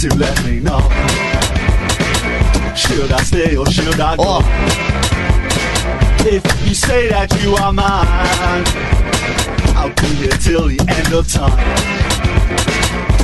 [0.00, 0.78] to let me know.
[2.76, 4.22] Should I stay or should I go?
[4.26, 4.42] Oh.
[6.20, 8.06] If you say that you are mine,
[9.74, 11.58] I'll be here till the end of time.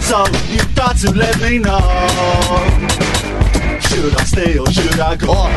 [0.02, 1.78] So you've got to let me know.
[3.86, 5.28] Should I stay or should I go?
[5.30, 5.50] Oh.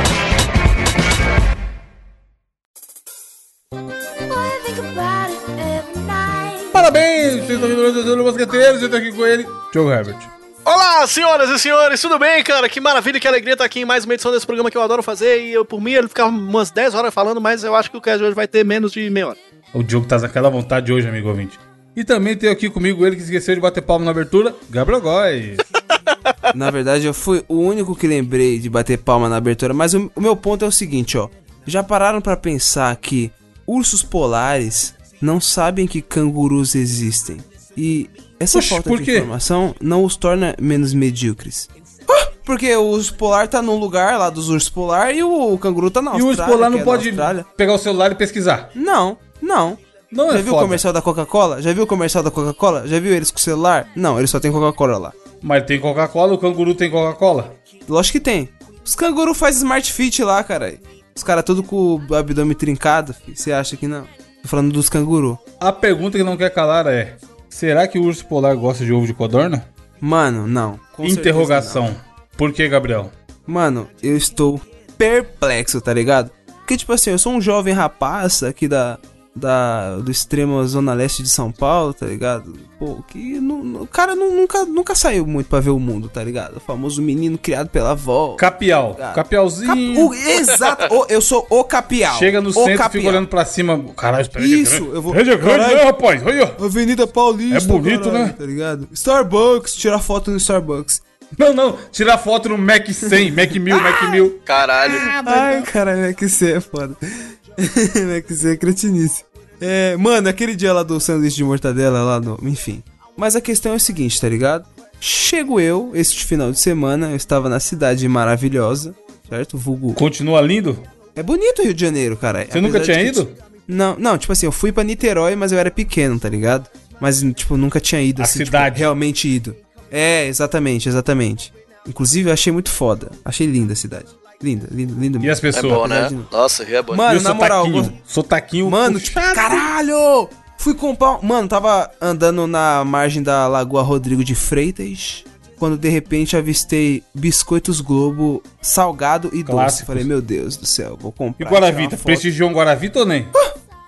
[6.71, 10.37] Parabéns, vocês estão vindo do Mosqueteiros, eu tô aqui com ele, Joe Herbert.
[10.67, 12.67] Olá, senhoras e senhores, tudo bem, cara?
[12.67, 15.02] Que maravilha, que alegria estar aqui em mais uma edição desse programa que eu adoro
[15.02, 15.45] fazer.
[15.45, 18.02] E eu, por mim, ele ficava umas 10 horas falando, mas eu acho que o
[18.02, 19.38] cast hoje vai ter menos de meia hora.
[19.73, 21.57] O Diogo tá naquela vontade hoje, amigo ouvinte.
[21.95, 25.55] E também tem aqui comigo ele que esqueceu de bater palma na abertura, Gabriel Góes.
[26.53, 30.12] Na verdade, eu fui o único que lembrei de bater palma na abertura, mas o,
[30.13, 31.29] o meu ponto é o seguinte, ó.
[31.65, 33.31] Já pararam pra pensar que
[33.65, 37.38] ursos polares não sabem que cangurus existem?
[37.77, 38.09] E
[38.40, 39.18] essa Oxe, falta por de quê?
[39.18, 41.68] informação não os torna menos medíocres.
[42.10, 45.90] Ah, Porque o urso polar tá num lugar lá dos ursos polar e o canguru
[45.91, 46.27] tá na E Austrália.
[46.27, 47.13] o urso polar não é pode
[47.57, 48.70] pegar o celular e pesquisar.
[48.76, 49.77] Não, não.
[50.10, 50.66] Não Já é viu o foda.
[50.66, 51.62] comercial da Coca-Cola?
[51.62, 52.88] Já viu o comercial da Coca-Cola?
[52.88, 53.90] Já viu eles com o celular?
[53.94, 55.13] Não, eles só tem Coca-Cola lá.
[55.41, 57.54] Mas tem Coca-Cola, o canguru tem Coca-Cola.
[57.90, 58.48] Lógico que tem.
[58.85, 60.76] Os canguru faz Smart Fit lá, cara.
[61.13, 64.03] Os caras tudo com o abdômen trincado, você acha que não?
[64.41, 65.38] Tô falando dos canguru.
[65.59, 67.18] A pergunta que não quer calar é:
[67.50, 69.67] será que o urso polar gosta de ovo de codorna?
[70.00, 70.79] Mano, não.
[70.94, 71.95] Com Interrogação.
[72.38, 73.03] Por que, Gabriel?
[73.03, 73.12] não.
[73.47, 74.59] Mano, eu estou
[74.97, 76.29] perplexo, tá ligado?
[76.57, 79.00] Porque, tipo assim, eu sou um jovem rapaz aqui da,
[79.38, 82.53] da do extremo zona leste de São Paulo, tá ligado?
[82.80, 86.24] Pô, que nu- o cara nu- nunca, nunca saiu muito pra ver o mundo, tá
[86.24, 86.57] ligado?
[86.57, 88.35] O famoso menino criado pela avó.
[88.35, 88.96] Capial.
[88.96, 89.13] Cara.
[89.13, 89.68] Capialzinho.
[89.96, 92.18] Cap- o- exato, o- eu sou o capial.
[92.19, 92.91] Chega no o centro e capial.
[92.91, 93.84] fica olhando pra cima.
[93.96, 95.75] Caralho, espera Isso, eu vou- Rede grande, Caralho.
[95.78, 96.22] né, rapaz?
[96.25, 96.56] Olha.
[96.59, 97.57] Avenida Paulista.
[97.57, 98.35] É bonito, né?
[98.38, 98.88] Tá ligado?
[98.94, 101.01] Starbucks, tirar foto no Starbucks.
[101.38, 101.78] Não, não.
[101.91, 104.40] Tirar foto no Mac 100, Mac 1000, Mac 1000.
[104.45, 104.97] Caralho.
[105.25, 106.95] Ai, caralho, Mac C é foda.
[107.57, 109.25] Mac C é cretinice.
[109.59, 112.40] É, mano, aquele dia lá do sanduíche de mortadela lá no.
[112.44, 112.84] Enfim.
[113.16, 114.66] Mas a questão é o seguinte, tá ligado?
[115.00, 118.96] Chego eu, este final de semana, eu estava na cidade maravilhosa,
[119.29, 119.57] certo?
[119.57, 119.94] Vulgo.
[119.94, 120.78] Continua lindo?
[121.16, 122.46] É bonito o Rio de Janeiro, cara.
[122.50, 123.31] Você nunca Apesar tinha de que- ido?
[123.67, 126.69] Não, não, tipo assim, eu fui pra Niterói, mas eu era pequeno, tá ligado?
[127.01, 128.75] Mas, tipo, nunca tinha ido, A assim, cidade.
[128.75, 129.56] tipo, realmente ido.
[129.91, 131.51] É, exatamente, exatamente.
[131.88, 133.12] Inclusive, eu achei muito foda.
[133.25, 134.06] Achei linda a cidade.
[134.41, 135.73] Linda, linda, linda E as É pessoas?
[135.73, 136.09] bom, né?
[136.09, 136.95] de- Nossa, Rio é bom.
[136.95, 137.83] Mano, e na moral, sotaquinho?
[137.85, 140.29] eu- Sotaquinho Mano, tipo, caralho!
[140.59, 141.17] Fui comprar.
[141.17, 145.23] um- Mano, tava andando na margem da Lagoa Rodrigo de Freitas.
[145.57, 149.51] Quando de repente avistei biscoitos Globo salgado e doce.
[149.51, 149.87] Clássicos.
[149.87, 151.49] Falei, meu Deus do céu, vou E comprar.
[151.49, 151.93] Guaravita?
[151.95, 152.05] uma foto.
[152.05, 153.27] Prestigiou um Guaravita ou nem?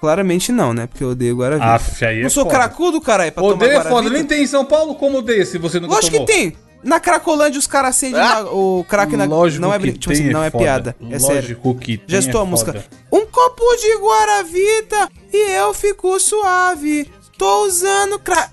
[0.02, 0.88] Claramente não, né?
[0.88, 1.74] Porque eu odeio Guaravita.
[1.74, 2.56] Aff, aí é não sou foda.
[2.56, 3.96] cracudo, caralho, pra tomar Odeia é Guaravita.
[3.96, 4.10] foda.
[4.10, 6.26] Nem tem em São Paulo como odeia se você nunca Lógico que tomou.
[6.26, 6.56] tem.
[6.84, 8.44] Na Cracolândia os caras acendem Ah?
[8.46, 9.26] o crack na...
[9.26, 10.64] Lógico não é, que brin- tipo assim, não é foda.
[10.64, 10.96] piada.
[11.10, 11.36] É sério.
[11.42, 12.74] Lógico que tem, Já estou é a música.
[12.74, 12.86] foda.
[13.12, 17.10] Um copo de Guaravita e eu fico suave.
[17.38, 18.52] Tô usando crack.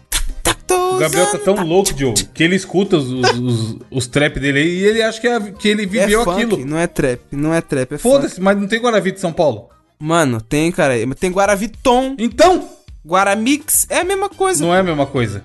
[0.67, 4.41] Tô O Gabriel tá tão louco, Diogo, que ele escuta os, os, os, os trap
[4.41, 6.67] dele aí e ele acha que, é- que ele É viveu funk, aquilo.
[6.67, 7.99] não é trap, não é trap, é.
[7.99, 9.69] Foda-se, mas não tem Guaravita em São Paulo.
[9.99, 10.95] Mano, tem, cara.
[11.19, 12.69] Tem Guaraviton, Então,
[13.07, 14.65] Guaramix, é a mesma coisa.
[14.65, 15.45] não é a mesma coisa.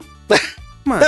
[0.84, 1.06] Mano,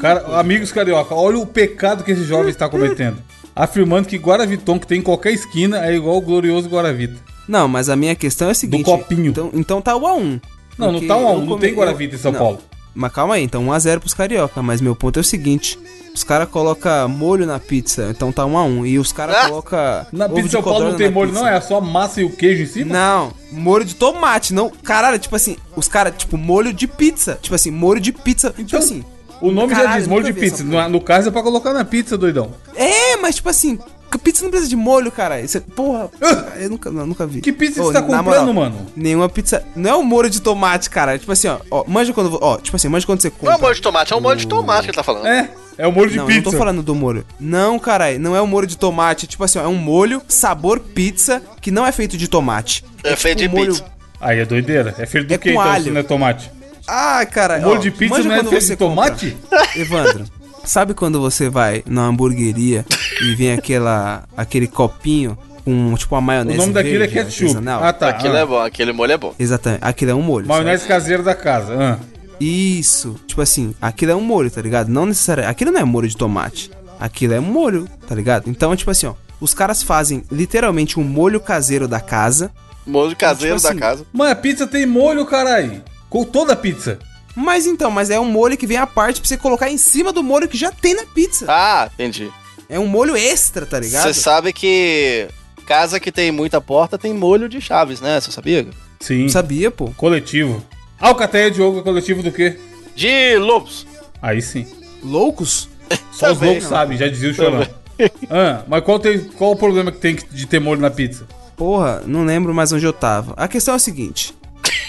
[0.00, 3.18] Cara, amigos carioca, olha o pecado que esse jovem está cometendo.
[3.56, 7.14] Afirmando que Guaraviton que tem em qualquer esquina é igual o glorioso Guaravita.
[7.48, 8.84] não, mas a minha questão é a seguinte.
[8.84, 9.26] copinho.
[9.26, 10.40] Então, então tá o A1.
[10.76, 12.38] Não, não tá um a um, eu não come- tem Guaravita em São não.
[12.38, 12.58] Paulo.
[12.96, 14.60] Mas calma aí, então 1x0 pros carioca.
[14.62, 15.78] Mas meu ponto é o seguinte:
[16.14, 18.86] os caras colocam molho na pizza, então tá 1x1.
[18.86, 19.48] E os caras Ah!
[19.48, 20.06] colocam.
[20.12, 21.42] Na ovo pizza de São Paulo não tem molho, pizza.
[21.44, 21.48] não?
[21.48, 22.92] É só massa e o queijo em cima?
[22.92, 24.68] Não, molho de tomate, não.
[24.70, 27.38] Caralho, tipo assim, os caras, tipo, molho de pizza.
[27.40, 28.50] Tipo assim, molho de pizza.
[28.50, 29.04] tipo Então, assim.
[29.44, 30.64] O nome já Caralho, diz molho de pizza.
[30.64, 32.52] No, no caso é pra colocar na pizza, doidão.
[32.74, 33.78] É, mas tipo assim,
[34.18, 35.40] pizza não precisa de molho, cara.
[35.40, 36.10] Isso é, porra,
[36.58, 37.42] eu nunca, não, nunca vi.
[37.42, 38.86] Que pizza Ô, você tá comprando, moral, mano?
[38.96, 39.62] Nenhuma pizza.
[39.76, 41.18] Não é o molho de tomate, cara.
[41.18, 41.58] Tipo assim, ó.
[41.70, 42.38] ó manja quando.
[42.40, 43.50] Ó, tipo assim, manja quando você compra.
[43.50, 45.26] Não é um molho de tomate, é um molho de tomate que ele tá falando.
[45.26, 46.42] É, é o molho de Não, eu pizza.
[46.42, 47.26] não tô falando do molho.
[47.38, 49.26] Não, caralho, não é um molho de tomate.
[49.26, 52.82] Tipo assim, ó, é um molho sabor pizza que não é feito de tomate.
[53.02, 53.74] É feito tipo de um molho...
[53.74, 53.92] pizza.
[54.20, 54.94] Aí é doideira.
[54.98, 55.84] É feito do É que com então, alho.
[55.84, 56.50] se não é tomate?
[56.86, 57.58] Ah, cara.
[57.60, 59.36] Molho ó, de pizza não é feito você de compra- tomate?
[59.76, 60.24] Evandro,
[60.64, 62.84] sabe quando você vai na hamburgueria
[63.22, 67.44] e vem aquela, aquele copinho com tipo uma O maionese nome daquilo é verde, ketchup.
[67.44, 67.84] artesanal?
[67.84, 68.08] Ah, tá.
[68.08, 68.38] Aquilo ah.
[68.40, 69.34] é bom, aquele molho é bom.
[69.38, 70.46] Exatamente, aquilo é um molho.
[70.46, 71.74] Maionese caseira da casa.
[71.74, 71.92] ah.
[71.98, 72.14] sabe?
[72.40, 74.88] Isso, tipo assim, aquilo é um molho, tá ligado?
[74.88, 76.70] Não necessariamente, aquilo não é molho de tomate.
[76.98, 78.50] Aquilo é um molho, tá ligado?
[78.50, 82.50] Então, tipo assim, ó, os caras fazem literalmente um molho caseiro da casa.
[82.86, 84.04] Molho caseiro Tipo assim, da casa.
[84.12, 85.80] Mas a pizza tem molho, caralho.
[86.14, 87.00] Com toda a pizza.
[87.34, 90.12] Mas então, mas é um molho que vem à parte pra você colocar em cima
[90.12, 91.44] do molho que já tem na pizza.
[91.48, 92.30] Ah, entendi.
[92.68, 94.04] É um molho extra, tá ligado?
[94.04, 95.26] Você sabe que
[95.66, 98.20] casa que tem muita porta tem molho de chaves, né?
[98.20, 98.64] Você sabia?
[99.00, 99.22] Sim.
[99.22, 99.90] Não sabia, pô.
[99.96, 100.64] Coletivo.
[101.00, 102.60] Alcateia, Diogo, é coletivo do quê?
[102.94, 103.84] De lobos.
[104.22, 104.68] Aí sim.
[105.02, 105.68] Loucos?
[106.12, 106.70] Só os loucos não.
[106.70, 107.66] sabem, já dizia o chorão.
[108.30, 111.26] ah, mas qual, tem, qual o problema que tem de ter molho na pizza?
[111.56, 113.34] Porra, não lembro mais onde eu tava.
[113.36, 114.32] A questão é a seguinte.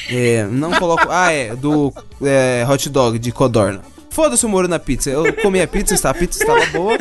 [0.10, 1.08] É, não coloco.
[1.10, 3.82] Ah, é, do é, hot dog de codorna.
[4.10, 5.10] Foda-se o molho na pizza.
[5.10, 6.98] Eu comi a pizza, a pizza estava boa,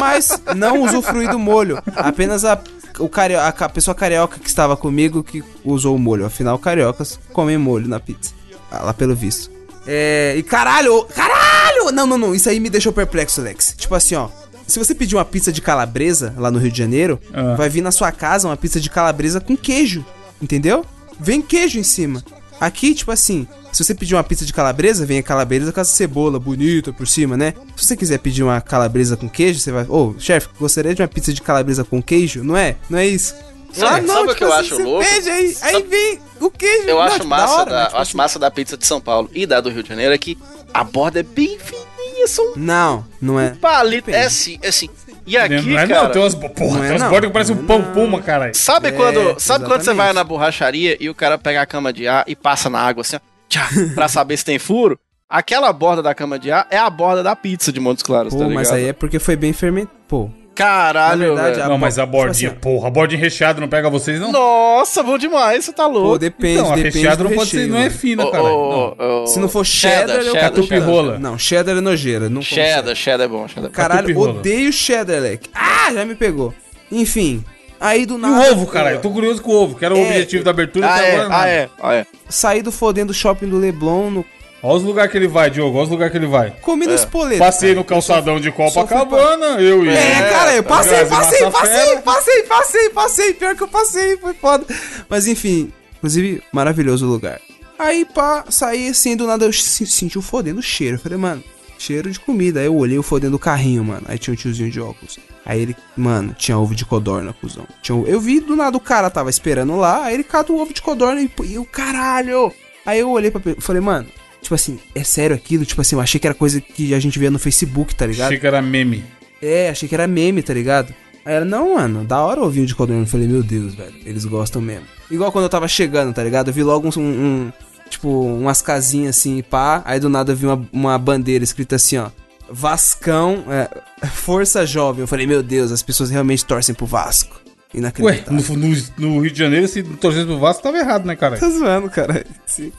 [0.00, 1.80] mas não usufruí do molho.
[1.94, 2.60] Apenas a,
[2.98, 6.26] o cario, a, pessoa carioca que estava comigo que usou o molho.
[6.26, 8.32] Afinal, cariocas comem molho na pizza.
[8.70, 9.50] Ah, lá pelo visto.
[9.86, 11.92] É, e caralho, caralho!
[11.92, 13.74] Não, não, não, isso aí me deixou perplexo, Lex.
[13.76, 14.28] Tipo assim, ó.
[14.66, 17.54] Se você pedir uma pizza de calabresa lá no Rio de Janeiro, Ah.
[17.54, 20.04] vai vir na sua casa uma pizza de calabresa com queijo,
[20.42, 20.84] entendeu?
[21.18, 22.22] Vem queijo em cima.
[22.60, 25.84] Aqui, tipo assim, se você pedir uma pizza de calabresa, vem a calabresa com a
[25.84, 27.54] cebola bonita por cima, né?
[27.76, 29.84] Se você quiser pedir uma calabresa com queijo, você vai.
[29.88, 32.42] Ô, chefe, gostaria de uma pizza de calabresa com queijo?
[32.42, 32.76] Não é?
[32.90, 33.34] Não é isso?
[33.72, 35.04] Sabe- sabe o que eu acho você louco?
[35.08, 36.88] Pede, aí, aí Sabe- vem o queijo.
[36.88, 37.84] Eu Não, acho tipo, massa hora, da, né?
[37.84, 40.14] Tipo eu acho massa da pizza de São Paulo e da do Rio de Janeiro
[40.14, 40.38] é que
[40.72, 43.50] a borda é bem fininha, são Não, não é.
[43.50, 44.12] palitos.
[44.12, 44.88] É assim, é assim.
[45.28, 46.04] E aqui, não é cara...
[46.04, 47.82] não, tem umas, porra, Não é tem umas não, bordas que parecem um é pão
[47.92, 48.54] puma, caralho.
[48.54, 51.92] Sabe É, quando, sabe quando você vai na borracharia e o cara pega a cama
[51.92, 54.98] de ar e passa na água assim, ó, tchá, pra saber se tem furo?
[55.28, 58.38] Aquela borda da cama de ar é a borda da pizza de Montes Claros, Pô,
[58.38, 58.58] tá ligado?
[58.58, 59.98] mas aí é porque foi bem fermentado.
[60.08, 61.68] Pô, Caralho, Na verdade, velho.
[61.68, 62.60] Não, mas a tipo bordinha, assim, ó.
[62.60, 64.32] porra, a bordinha recheada não pega vocês, não?
[64.32, 66.18] Nossa, bom demais, você tá pô louco.
[66.18, 67.90] depende, Então, a depende recheada não pode ser, não é mano.
[67.92, 68.54] fina, caralho.
[68.56, 69.22] ô, Não.
[69.22, 70.88] ô, Se não for cheddar, cheddar, eu cheddar, cheddar.
[70.88, 71.18] rola.
[71.18, 72.28] Não, cheddar é nojeira.
[72.28, 73.72] Não Cheddar, cheddar é bom, cheddar é bom.
[73.74, 75.48] Caralho, odeio cheddar, Leque.
[75.54, 76.52] Ah, já me pegou.
[76.90, 77.44] Enfim,
[77.80, 78.48] aí do E nada...
[78.48, 78.96] o ovo, caralho?
[78.96, 80.02] Eu tô curioso com o ovo, que era o É.
[80.08, 82.06] objetivo da abertura Ah, até é, ah, é, ah, é.
[82.28, 84.24] Saí do fodendo shopping do Leblon, no...
[84.62, 86.50] Olha os lugares que ele vai, Diogo, olha os lugares que ele vai.
[86.62, 87.38] comi no espoleto.
[87.38, 87.78] Passei cara.
[87.80, 92.42] no calçadão de Copacabana, eu e É, É, cara, eu tá passei, passei, passei, passei,
[92.42, 93.34] passei, passei.
[93.34, 94.64] Pior que eu passei, foi foda.
[95.08, 97.40] Mas enfim, inclusive, maravilhoso o lugar.
[97.78, 100.96] Aí, pá, saí assim, do nada eu se- senti o fodendo cheiro.
[100.96, 101.44] Eu falei, mano,
[101.78, 102.58] cheiro de comida.
[102.58, 104.02] Aí eu olhei o fodendo do carrinho, mano.
[104.08, 105.16] Aí tinha um tiozinho de óculos.
[105.46, 107.64] Aí ele, mano, tinha ovo de codorna, cuzão.
[107.80, 110.60] Tinha, um- eu vi do nada o cara tava esperando lá, aí ele cata o
[110.60, 112.52] ovo de codorna e, e o caralho.
[112.84, 114.08] Aí eu olhei pra pe- falei, mano,
[114.42, 115.64] tipo assim, é sério aquilo?
[115.64, 118.26] Tipo assim, eu achei que era coisa que a gente via no Facebook, tá ligado?
[118.28, 119.04] Achei que era meme.
[119.40, 120.92] É, achei que era meme, tá ligado?
[121.24, 123.02] Aí ela, não, mano, da hora ouvir o de codorna.
[123.02, 124.86] Eu falei, meu Deus, velho, eles gostam mesmo.
[125.10, 126.48] Igual quando eu tava chegando, tá ligado?
[126.48, 127.52] Eu vi logo um, um-
[127.90, 129.82] tipo, umas casinhas assim, pá.
[129.84, 132.08] Aí do nada eu vi uma, uma bandeira escrita assim, ó.
[132.50, 133.68] Vascão, é,
[134.08, 135.02] Força Jovem.
[135.02, 137.40] Eu falei, meu Deus, as pessoas realmente torcem pro Vasco.
[137.74, 138.56] Ué, Inacreditável.
[138.56, 141.36] no, no- no Rio de Janeiro, se torcesse pro Vasco, tava errado, né, cara?
[141.38, 142.24] Tá zoando, cara.
[142.46, 142.72] Sim.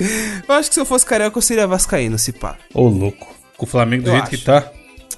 [0.48, 2.58] Eu acho que se eu fosse carioca, eu seria vascaíno, se pá.
[2.74, 3.36] Ô, louco.
[3.56, 4.38] Com o Flamengo do Eu jeito acho.
[4.38, 4.72] que tá.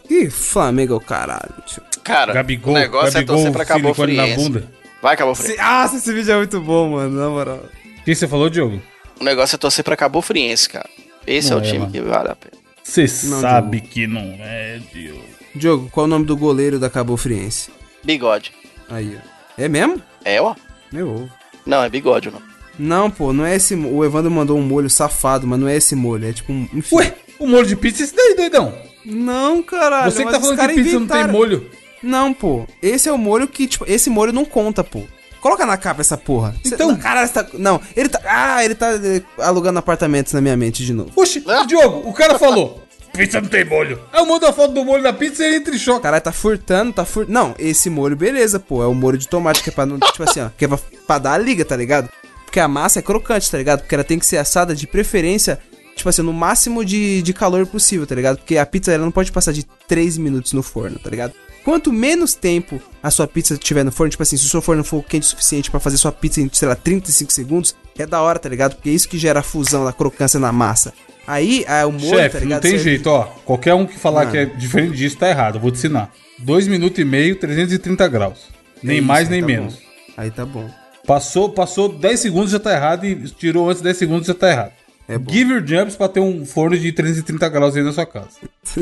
[0.09, 1.81] Ih, Flamengo é o caralho, tio.
[2.03, 4.44] Cara, Gabigol, o negócio Gabigol, é torcer pra Cabo silicone na Friense.
[4.44, 4.68] bunda.
[5.01, 5.57] Vai, Cabo Friense.
[5.59, 7.63] Ah, esse vídeo é muito bom, mano, na moral.
[8.00, 8.81] O que você falou, Diogo?
[9.19, 10.89] O negócio é torcer pra Cabo Friense, cara.
[11.25, 11.91] Esse Não é o é, time mano.
[11.91, 12.59] que vale a pena.
[12.83, 15.23] Você sabe que não é, Diogo.
[15.56, 17.69] Diogo, qual o nome do goleiro da Cabo Friense?
[18.03, 18.51] Bigode.
[18.89, 19.31] Aí, ó.
[19.57, 20.01] É mesmo?
[20.24, 20.56] É, ó.
[20.92, 21.30] Meu ovo.
[21.65, 22.42] Não, é bigode, não.
[22.80, 23.75] Não, pô, não é esse.
[23.75, 26.27] O Evandro mandou um molho safado, mas não é esse molho.
[26.27, 26.68] É tipo um.
[26.74, 26.95] Enfim.
[26.95, 28.73] Ué, o molho de pizza é esse daí, doidão.
[29.06, 30.11] Não, caralho.
[30.11, 31.33] Você que tá falando de pizza não tem inventaram.
[31.33, 31.69] molho.
[32.02, 32.66] Não, pô.
[32.81, 35.04] Esse é o molho que, tipo, esse molho não conta, pô.
[35.40, 36.56] Coloca na capa essa porra.
[36.64, 37.45] Cê- Então- não, caralho, você tá.
[37.54, 38.19] Não, ele tá.
[38.26, 41.11] Ah, ele tá eh, alugando apartamentos na minha mente de novo.
[41.16, 41.64] Oxi, Ah.
[41.66, 44.01] Diogo, o cara falou, pizza não tem molho.
[44.11, 46.01] Aí eu mando a foto do molho da pizza e ele entra em choque.
[46.01, 47.33] Caralho, tá furtando, tá furtando.
[47.33, 48.81] Não, esse molho, beleza, pô.
[48.81, 49.99] É o molho de tomate que é pra não.
[49.99, 50.49] tipo assim, ó.
[50.57, 52.09] Que é pra, pra dar a liga, tá ligado?
[52.45, 53.81] Porque a massa é crocante, tá ligado?
[53.81, 55.59] Porque ela tem que ser assada de preferência,
[55.95, 58.37] tipo assim, no máximo de, de calor possível, tá ligado?
[58.37, 61.33] Porque a pizza ela não pode passar de 3 minutos no forno, tá ligado?
[61.63, 64.83] Quanto menos tempo a sua pizza tiver no forno, tipo assim, se o seu forno
[64.83, 68.21] for quente o suficiente pra fazer sua pizza em, sei lá, 35 segundos, é da
[68.21, 68.75] hora, tá ligado?
[68.75, 70.94] Porque é isso que gera a fusão da crocância na massa.
[71.31, 73.23] Aí, é, o molho, Chefe, tá não tem serve- jeito, ó.
[73.45, 74.31] Qualquer um que falar Mano.
[74.31, 75.56] que é diferente disso tá errado.
[75.56, 76.11] Eu vou te ensinar.
[76.40, 78.47] 2 minutos e meio, 330 graus.
[78.83, 79.76] Nem É isso, mais, nem tá menos.
[79.76, 79.81] bom.
[80.18, 80.69] Aí tá bom.
[81.07, 84.71] Passou, passou 10 segundos já tá errado e tirou antes 10 segundos já tá errado.
[85.07, 85.31] É bom.
[85.31, 88.30] Give your jumps pra ter um forno de 330 graus aí na sua casa.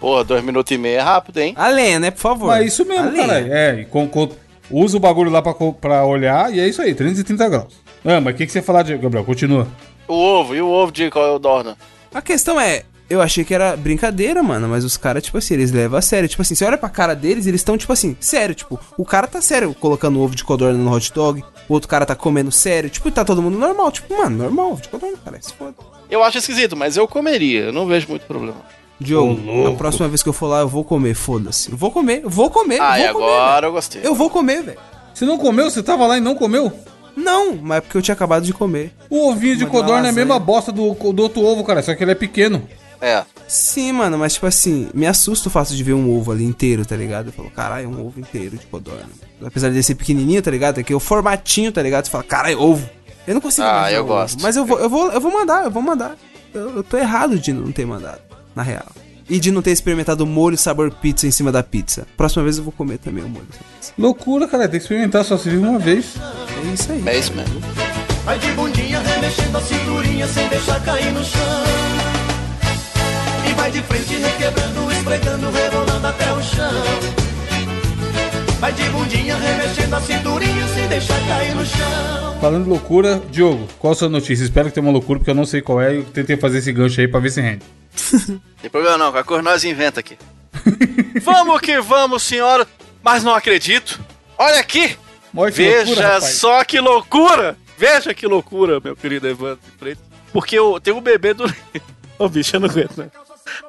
[0.00, 1.52] Porra, dois minutos e meio é rápido, hein?
[1.56, 2.10] A lenha, né?
[2.10, 2.46] Por favor.
[2.48, 3.26] Mas é isso mesmo, A lenha.
[3.26, 3.52] caralho.
[3.52, 4.30] É, e com, com-
[4.70, 7.74] usa o bagulho lá pra, pra olhar e é isso aí, 330 graus.
[8.04, 9.24] Ah, mas o que, que você ia falar, de Gabriel?
[9.24, 9.66] Continua.
[10.08, 11.76] O ovo, e o ovo de qual é o Dorna?
[12.14, 15.70] A questão é, Eu achei que era brincadeira, mano, mas os caras, tipo assim, eles
[15.72, 16.28] levam a sério.
[16.28, 18.54] Tipo assim, você olha pra cara deles, eles estão, tipo assim, sério.
[18.54, 22.04] Tipo, o cara tá sério colocando ovo de codorna no hot dog, o outro cara
[22.04, 22.90] tá comendo sério.
[22.90, 23.90] Tipo, tá todo mundo normal.
[23.90, 25.74] Tipo, mano, normal, ovo de codorna, cara, se foda.
[26.10, 27.60] Eu acho esquisito, mas eu comeria.
[27.64, 28.56] Eu não vejo muito problema.
[29.00, 29.68] Diogo, louco.
[29.70, 31.70] a próxima vez que eu for lá, eu vou comer, foda-se.
[31.70, 33.32] Eu vou comer, eu vou comer, Ah, e eu vou comer.
[33.34, 33.66] agora velho.
[33.68, 34.00] eu gostei.
[34.04, 34.78] Eu vou comer, velho.
[35.14, 35.70] Você não comeu?
[35.70, 36.70] Você tava lá e não comeu?
[37.16, 38.92] Não, mas é porque eu tinha acabado de comer.
[39.10, 42.02] O ovinho de codorna é a mesma bosta do, do outro ovo, cara, só que
[42.04, 42.66] ele é pequeno.
[43.00, 43.22] É.
[43.46, 46.84] Sim, mano, mas tipo assim, me assusta o fato de ver um ovo ali inteiro,
[46.84, 47.26] tá ligado?
[47.28, 49.08] Eu falo, caralho, um ovo inteiro de codorna.
[49.44, 50.80] Apesar de ser pequenininho, tá ligado?
[50.80, 52.04] É que o formatinho, tá ligado?
[52.06, 52.88] Você fala, caralho, ovo.
[53.26, 54.08] Eu não consigo Ah, eu ovo.
[54.14, 54.42] gosto.
[54.42, 56.16] Mas eu vou, eu vou, eu vou mandar, eu vou mandar.
[56.52, 58.20] Eu, eu tô errado de não ter mandado,
[58.54, 58.86] na real.
[59.28, 62.06] E de não ter experimentado molho sabor pizza em cima da pizza.
[62.16, 63.46] Próxima vez eu vou comer também o molho.
[63.98, 66.14] Loucura, cara, tem que experimentar, só se vive uma vez.
[66.16, 67.02] É isso aí.
[67.06, 67.60] É isso mesmo.
[68.24, 71.64] Vai de bundinha, remexendo a cinturinha sem deixar cair no chão.
[73.48, 76.72] E vai de frente, requebrando, esfregando, rebolando até o chão.
[78.60, 82.36] Vai de bundinha, remexendo a cinturinha sem deixar cair no chão.
[82.40, 84.44] Falando de loucura, Diogo, qual a sua notícia?
[84.44, 86.58] Espero que tenha uma loucura, porque eu não sei qual é e eu tentei fazer
[86.58, 87.62] esse gancho aí pra ver se rende.
[88.60, 90.16] Tem problema não, qualquer coisa nós inventa aqui.
[91.22, 92.66] vamos que vamos, senhora.
[93.02, 94.00] Mas não acredito.
[94.36, 94.96] Olha aqui.
[95.52, 97.56] Veja loucura, só que loucura.
[97.76, 100.04] Veja que loucura, meu querido Evandro de Freitas.
[100.32, 101.44] Porque o, tem o bebê do...
[102.18, 103.10] Ô, bicho, eu não aguento, né?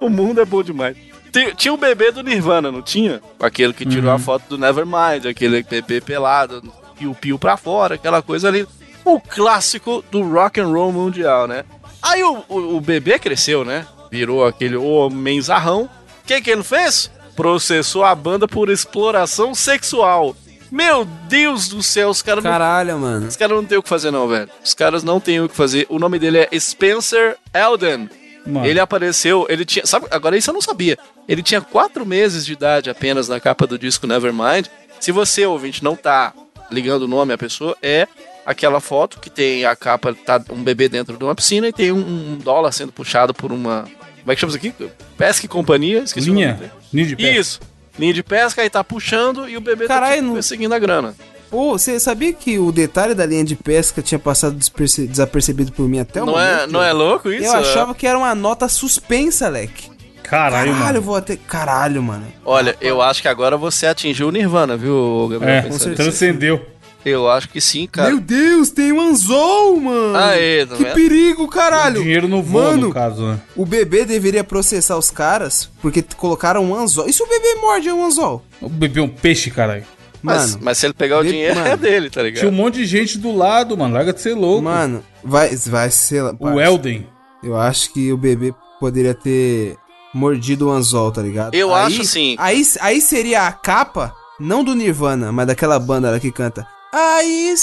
[0.02, 0.98] O mundo é bom demais.
[1.32, 3.22] Tem- tinha o bebê do Nirvana, não tinha?
[3.40, 8.48] Aquele que tirou a foto do Nevermind, aquele bebê pelado, piu-piu pra fora, aquela coisa
[8.48, 8.68] ali.
[9.06, 11.64] O clássico do rock and roll mundial, né?
[12.02, 13.86] Aí o, o, o bebê cresceu, né?
[14.12, 15.84] Virou aquele homenzarrão.
[15.84, 17.10] O que que ele fez?
[17.36, 20.36] Processou a banda por exploração sexual.
[20.72, 23.28] Meu Deus do céu, os caras não Caralho, mano.
[23.28, 24.50] os caras não tem o que fazer, não, velho.
[24.64, 25.88] Os caras não têm o que fazer.
[25.90, 28.10] O nome dele é Spencer Elden.
[28.46, 28.66] Mano.
[28.66, 29.86] Ele apareceu, ele tinha.
[29.86, 30.98] Sabe, agora isso eu não sabia.
[31.28, 34.68] Ele tinha quatro meses de idade apenas na capa do disco Nevermind.
[35.00, 36.34] Se você, ouvinte, não tá
[36.72, 38.08] ligando o nome à pessoa, é
[38.46, 41.92] aquela foto que tem a capa, tá um bebê dentro de uma piscina e tem
[41.92, 43.86] um, um dólar sendo puxado por uma.
[44.30, 44.74] Como é que chama isso aqui?
[45.18, 46.04] Pesca e Companhia?
[46.04, 46.72] Esqueci o nome Linha.
[46.94, 47.32] Linha de pé.
[47.36, 47.60] Isso.
[47.98, 50.78] Linha de pesca, aí tá puxando e o bebê Caralho, tá tipo, não- perseguindo a
[50.80, 51.16] grana.
[51.50, 55.90] Pô, você sabia que o detalhe da linha de pesca tinha passado desperce- desapercebido por
[55.90, 56.48] mim até o Não momento?
[56.62, 57.44] é, não é louco isso?
[57.48, 59.90] Eu achava que era uma nota suspensa, leque.
[60.22, 61.02] Caralho, Caralho, eu mano.
[61.02, 61.36] vou até.
[61.36, 62.28] Caralho, mano.
[62.46, 65.56] Olha, eu acho que agora você atingiu o Nirvana, viu, Gabriel?
[65.56, 66.64] É, transcendeu.
[67.06, 68.10] Eu acho que sim, cara.
[68.10, 70.18] Meu Deus, tem um anzol, mano.
[70.18, 70.94] Aê, tá que vendo?
[70.96, 72.02] perigo, caralho.
[72.04, 73.40] Dinheiro no voo, Mano, no caso, né?
[73.56, 77.08] o bebê deveria processar os caras porque colocaram um anzol.
[77.08, 78.44] E se o bebê morde um anzol?
[78.62, 79.86] O bebê é um peixe, caralho.
[80.22, 81.68] Mas, Mano, mas se ele pegar o de- dinheiro, mano.
[81.70, 82.40] é dele, tá ligado?
[82.42, 83.94] Tinha um monte de gente do lado, mano.
[83.94, 84.62] Larga de ser louco.
[84.64, 86.22] mano, vai, vai ser.
[86.22, 86.62] lá- o parça.
[86.62, 87.08] Elden.
[87.42, 89.78] Eu acho que o bebê poderia ter
[90.14, 91.56] mordido o anzol, tá ligado?
[91.56, 92.36] Eu Aí- acho sim.
[92.38, 96.68] Aí, aí seria a capa, não do Nirvana, mas daquela banda lá que canta.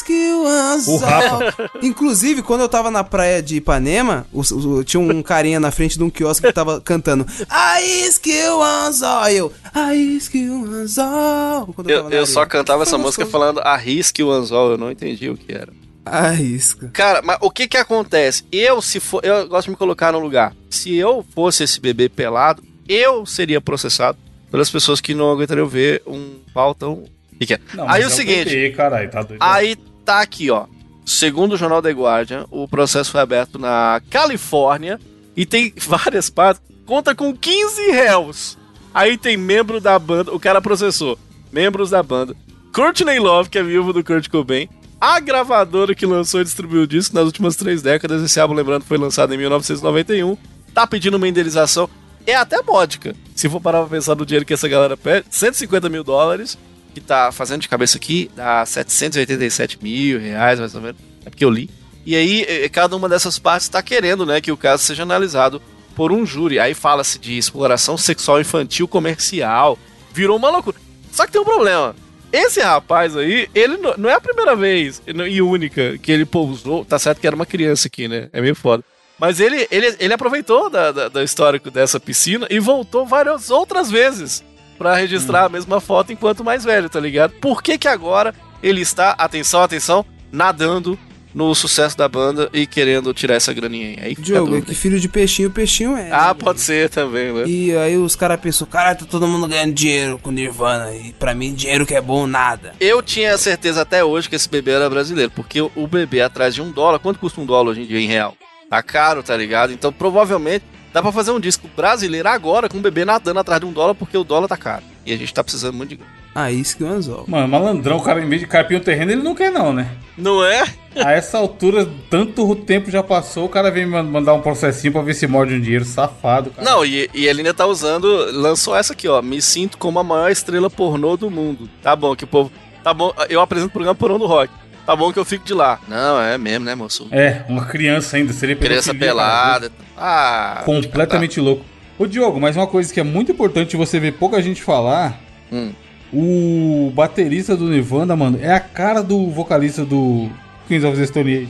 [0.08, 0.94] You anzol.
[0.94, 1.70] O Rafa.
[1.82, 5.98] Inclusive, quando eu tava na praia de Ipanema, o- o- tinha um carinha na frente
[5.98, 9.18] de um quiosque que tava cantando I ask you anzol.
[9.18, 11.72] Aí eu, I ask you anzol.
[11.74, 13.30] Quando Eu, na eu só cantava essa música gostoso.
[13.44, 15.72] falando arrisque o anzol, eu não entendi o que era.
[16.04, 16.88] Arrisca.
[16.92, 18.44] Cara, mas o que que acontece?
[18.52, 19.24] Eu, se for.
[19.24, 20.54] Eu gosto de me colocar no lugar.
[20.70, 24.16] Se eu fosse esse bebê pelado, eu seria processado
[24.52, 27.02] pelas pessoas que não aguentariam ver um pau tão
[27.38, 27.62] pequeno.
[27.74, 28.44] Não, Aí o é um seguinte.
[28.44, 29.40] bebê, caralho, tá doido.
[29.40, 30.66] Aí tá aqui, ó.
[31.04, 34.98] Segundo o jornal The Guardian, o processo foi aberto na Califórnia
[35.36, 36.62] e tem várias partes.
[36.84, 38.58] Conta com 15 réus.
[38.94, 41.18] Aí tem membro da banda, o cara processou.
[41.52, 42.34] Membros da banda.
[42.72, 44.68] Courtney Love, que é viúvo do Kurt Cobain.
[45.00, 48.22] A gravadora que lançou e distribuiu o disco nas últimas três décadas.
[48.22, 50.36] Esse álbum, lembrando, foi lançado em 1991.
[50.74, 51.88] Tá pedindo uma indenização.
[52.26, 53.14] É até módica.
[53.34, 56.58] Se for parar pra pensar no dinheiro que essa galera pede, 150 mil dólares
[56.96, 60.96] que tá fazendo de cabeça aqui, dá 787 mil reais, mais ou menos.
[61.26, 61.68] É porque eu li.
[62.06, 65.60] E aí, cada uma dessas partes tá querendo, né, que o caso seja analisado
[65.94, 66.58] por um júri.
[66.58, 69.78] Aí fala-se de exploração sexual infantil comercial.
[70.14, 70.78] Virou uma loucura.
[71.12, 71.94] Só que tem um problema.
[72.32, 76.82] Esse rapaz aí, ele não, não é a primeira vez e única que ele pousou.
[76.82, 78.30] Tá certo que era uma criança aqui, né?
[78.32, 78.82] É meio foda.
[79.18, 83.90] Mas ele, ele, ele aproveitou da, da, do histórico dessa piscina e voltou várias outras
[83.90, 84.42] vezes
[84.78, 87.32] pra registrar a mesma foto enquanto mais velho, tá ligado?
[87.40, 90.98] Por que que agora ele está, atenção, atenção, nadando
[91.34, 94.14] no sucesso da banda e querendo tirar essa graninha aí?
[94.14, 96.10] Diogo, é que filho de peixinho, peixinho é.
[96.10, 97.44] Ah, né, pode ser também, né?
[97.46, 100.94] E aí os caras pensam, caralho, tá todo mundo ganhando dinheiro com Nirvana.
[100.94, 102.72] E pra mim, dinheiro que é bom, nada.
[102.80, 106.62] Eu tinha certeza até hoje que esse bebê era brasileiro, porque o bebê atrás de
[106.62, 108.34] um dólar, quanto custa um dólar hoje em dia em real?
[108.70, 109.72] Tá caro, tá ligado?
[109.72, 110.64] Então provavelmente
[110.96, 113.94] Dá pra fazer um disco brasileiro agora com um bebê nadando atrás de um dólar
[113.94, 114.82] porque o dólar tá caro.
[115.04, 116.10] E a gente tá precisando muito de grana.
[116.34, 117.26] Ah, isso que é um anzol.
[117.28, 119.90] Mano, malandrão, o cara, em vez de carpir o terreno, ele não quer, não, né?
[120.16, 120.64] Não é?
[120.96, 125.02] A essa altura, tanto tempo já passou, o cara vem me mandar um processinho pra
[125.02, 125.84] ver se morde um dinheiro.
[125.84, 126.66] Safado, cara.
[126.66, 128.06] Não, e, e ele ainda tá usando.
[128.32, 129.20] Lançou essa aqui, ó.
[129.20, 131.68] Me sinto como a maior estrela pornô do mundo.
[131.82, 132.50] Tá bom, que o povo.
[132.82, 134.50] Tá bom, eu apresento o programa Porão do Rock.
[134.86, 135.80] Tá bom que eu fico de lá.
[135.88, 137.08] Não, é mesmo, né, moço?
[137.10, 138.98] É, uma criança ainda, seria Criança cara.
[139.04, 139.72] pelada.
[139.96, 140.62] Ah.
[140.64, 141.64] Completamente louco.
[141.98, 145.18] Ô Diogo, mas uma coisa que é muito importante você ver pouca gente falar.
[145.50, 145.72] Hum.
[146.12, 150.30] O baterista do Nirvana, mano, é a cara do vocalista do
[150.68, 151.48] Queens of the Stone Age.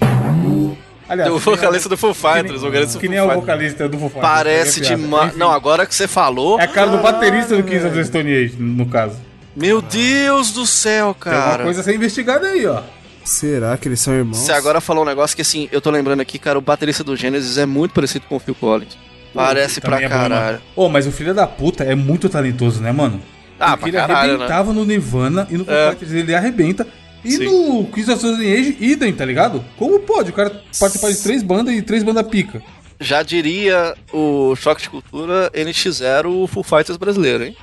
[1.08, 3.30] Aliás, nem vocalista do Foo que nem- Fighters, o vocalista do Que nem é o
[3.34, 4.28] vocalista do Foo Fighters.
[4.28, 5.36] Parece demais.
[5.36, 6.58] Não, agora que você falou.
[6.58, 9.16] É a cara do baterista do Queens of the Stone Age, no caso.
[9.54, 11.64] Meu Deus do céu, Tem uma cara.
[11.64, 12.82] coisa a ser investigada aí, ó.
[13.26, 14.36] Será que eles são irmãos?
[14.38, 17.16] Você agora falou um negócio que assim, eu tô lembrando aqui, cara, o baterista do
[17.16, 18.96] Genesis é muito parecido com o Phil Collins.
[19.34, 20.60] Parece pra é bom, caralho.
[20.74, 23.20] Ô, mas o filho da puta é muito talentoso, né, mano?
[23.58, 24.34] Ah, Porque pra ele caralho, né?
[24.44, 25.90] arrebentava no Nirvana e no Foo É.
[25.90, 26.86] Fighters ele arrebenta.
[27.24, 27.44] E Sim.
[27.44, 29.64] no Queens of the Stone Age, idem, tá ligado?
[29.76, 32.62] Como pode o cara participar de três bandas e três bandas pica?
[33.00, 37.56] Já diria o Choque de Cultura NX0 o Full Fighters brasileiro, hein?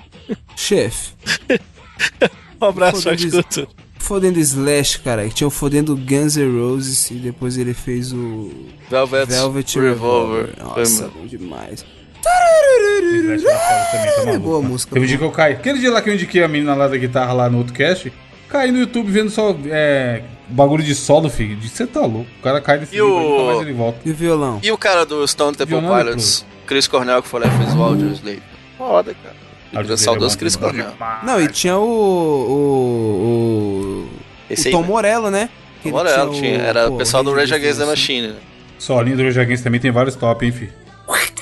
[0.55, 1.13] Chefe,
[2.61, 3.31] Um abraço, Choque de.
[3.31, 3.67] Cultura.
[4.03, 8.51] Fodendo Slash, cara, que tinha o fodendo Guns N' Roses e depois ele fez o
[8.89, 10.45] Velvet, Velvet Revolver.
[10.47, 10.63] Revolver.
[10.79, 11.85] Nossa, bom demais.
[12.23, 14.93] Slash é também, tá É boa música.
[14.93, 15.53] Teve um dia que eu caí.
[15.53, 18.11] Aquele dia lá que eu indiquei a menina lá da guitarra lá no outro cast,
[18.49, 21.57] caí no YouTube vendo só é, bagulho de solo, filho.
[21.61, 22.27] Você tá louco.
[22.39, 23.99] O cara cai desse E o- nunca mais ele volta.
[24.05, 24.59] E o violão?
[24.63, 27.57] E o cara do Stone Temple Violão é Pilots, Chris Cornell, que foi lá e
[27.57, 28.41] fez o Audio Slave.
[28.77, 29.43] Foda, cara.
[29.97, 30.91] Saudoso é Chris Cornell.
[31.23, 31.83] Não, e tinha o.
[31.83, 32.53] O.
[33.25, 33.92] o,
[34.53, 34.87] Esse o aí, Tom né?
[34.87, 35.49] Morello, né?
[35.81, 36.57] Que ele Morello o- tinha.
[36.59, 37.85] Era pô, o pessoal do Rage Against the.
[37.85, 38.35] Machine, né?
[38.79, 40.69] Solinho do Rage Against também tem vários top, hein, fi.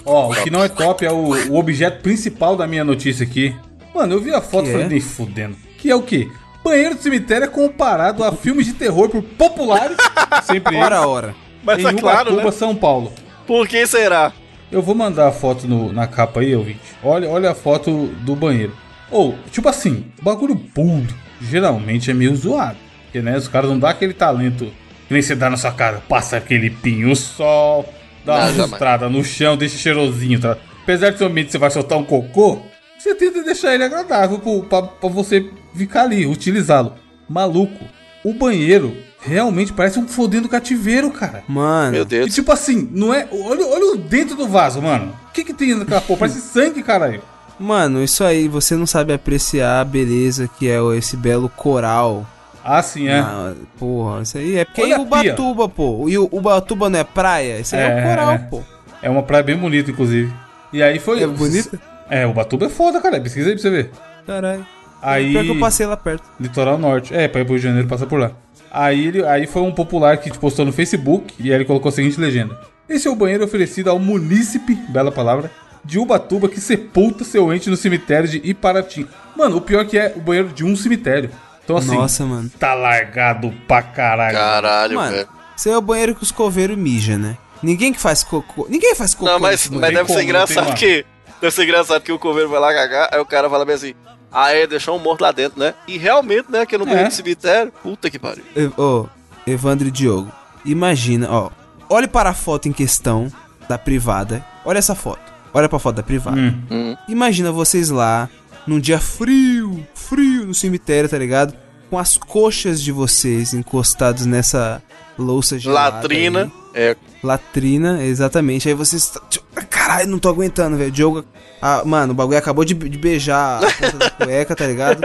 [0.06, 3.56] Ó, o que não é top é o, o objeto principal da minha notícia aqui.
[3.94, 4.89] Mano, eu vi a foto e falei, é?
[4.89, 5.56] nem fudendo.
[5.77, 6.27] Que é o quê?
[6.63, 9.98] Banheiro do cemitério é comparado a filmes de terror por populares,
[10.46, 11.36] sempre Ora, eles, ora.
[11.63, 12.51] Mas em tá claro, Ubatuba, né?
[12.51, 13.12] São Paulo.
[13.46, 14.32] Por que será?
[14.72, 16.80] Eu vou mandar a foto no- na capa aí, ouvinte.
[17.03, 18.74] Olha, olha a foto do banheiro.
[19.12, 21.08] Ou, tipo assim, bagulho puro,
[21.41, 22.78] geralmente é meio zoado.
[23.12, 24.71] Porque, né, os caras não dão aquele talento
[25.08, 26.02] que nem você dá na sua cara.
[26.08, 27.91] Passa aquele pinho sol,
[28.26, 30.56] dá uma lustrada no chão, deixa cheirosinho, tá?
[30.84, 32.62] Apesar de somente você vai soltar um cocô,
[32.97, 36.93] você tenta deixar ele agradável pro, pra, pra você ficar ali, utilizá-lo.
[37.28, 37.84] Maluco,
[38.24, 41.43] o banheiro realmente parece um fodendo cativeiro, cara.
[41.47, 41.91] Mano.
[41.91, 42.34] Meu E Deus.
[42.34, 43.28] tipo assim, não é.
[43.32, 45.13] Olha, olha o dentro do vaso, mano.
[45.30, 46.19] O que que tem naquela porra?
[46.21, 47.21] Parece sangue, caralho.
[47.60, 52.26] Mano, isso aí, você não sabe apreciar a beleza que é esse belo coral.
[52.63, 53.19] Ah, sim, é.
[53.19, 55.00] Ah, porra, isso aí é porque Olha é.
[55.00, 56.08] Ubatuba, pô.
[56.08, 57.60] E o Ubatuba não é praia?
[57.60, 58.38] Isso aí é, É, o coral, é.
[58.38, 58.62] pô.
[59.02, 60.32] É uma praia bem bonita, inclusive.
[60.71, 61.24] E aí foi.
[61.24, 61.80] É bonita?
[62.10, 63.19] É, o Batuba é foda, cara.
[63.19, 63.91] Pesquisa aí pra você ver.
[64.28, 64.65] Caralho.
[65.02, 65.32] Aí.
[65.32, 66.24] Pior que eu passei lá perto.
[66.39, 67.13] Litoral Norte.
[67.15, 68.32] É, pra ir pro Rio de Janeiro passa por lá.
[68.69, 71.91] Aí, ele, aí foi um popular que postou no Facebook e aí ele colocou a
[71.91, 75.50] seguinte legenda: Esse é o banheiro oferecido ao munícipe, bela palavra,
[75.84, 79.08] de Ubatuba que sepulta seu ente no cemitério de Iparatim.
[79.36, 81.32] Mano, o pior que é o banheiro de um cemitério.
[81.63, 82.50] Então assim, Nossa, mano.
[82.60, 84.36] tá largado pra caralho.
[84.38, 85.30] Caralho, Mano, velho.
[85.56, 87.38] isso aí é o banheiro que os coveiros mijam, né?
[87.62, 88.65] Ninguém que faz cocô.
[88.69, 89.32] Ninguém faz cocô.
[89.32, 91.06] Não, mas, mas deve como, ser engraçado que.
[91.39, 93.93] Deve ser engraçado que o coveiro vai lá cagar, aí o cara fala bem assim.
[94.32, 95.74] Ah, é, deixou um morto lá dentro, né?
[95.88, 97.04] E realmente, né, que no meio É.
[97.08, 98.43] do cemitério, puta que pariu.
[98.78, 99.06] Ô,
[99.45, 100.32] Evandro e Diogo,
[100.63, 101.50] imagina, ó.
[101.89, 103.30] Olhe para a foto em questão
[103.67, 104.43] da privada.
[104.63, 105.19] Olha essa foto.
[105.54, 106.38] Olha pra foto da privada.
[106.38, 106.62] Hum.
[106.71, 106.95] Hum.
[107.10, 108.30] Imagina vocês lá,
[108.67, 111.54] num dia frio, frio no cemitério, tá ligado?
[111.89, 114.82] Com as coxas de vocês encostados nessa
[115.17, 115.97] louça gelada.
[115.97, 116.43] Latrina.
[116.43, 116.52] aí.
[116.74, 118.67] É, Latrina, exatamente.
[118.67, 119.12] Aí vocês.
[119.30, 120.91] tipo, Caralho, não tô aguentando, velho.
[120.91, 121.26] Diogo.
[121.62, 125.02] Ah, mano, o bagulho acabou de, de beijar a ponta da cueca, tá ligado?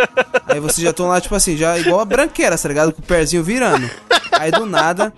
[0.46, 2.92] Aí vocês já estão lá, tipo assim, já igual a branqueira, tá ligado?
[2.92, 3.90] Com o pezinho virando.
[4.32, 5.12] Aí do nada,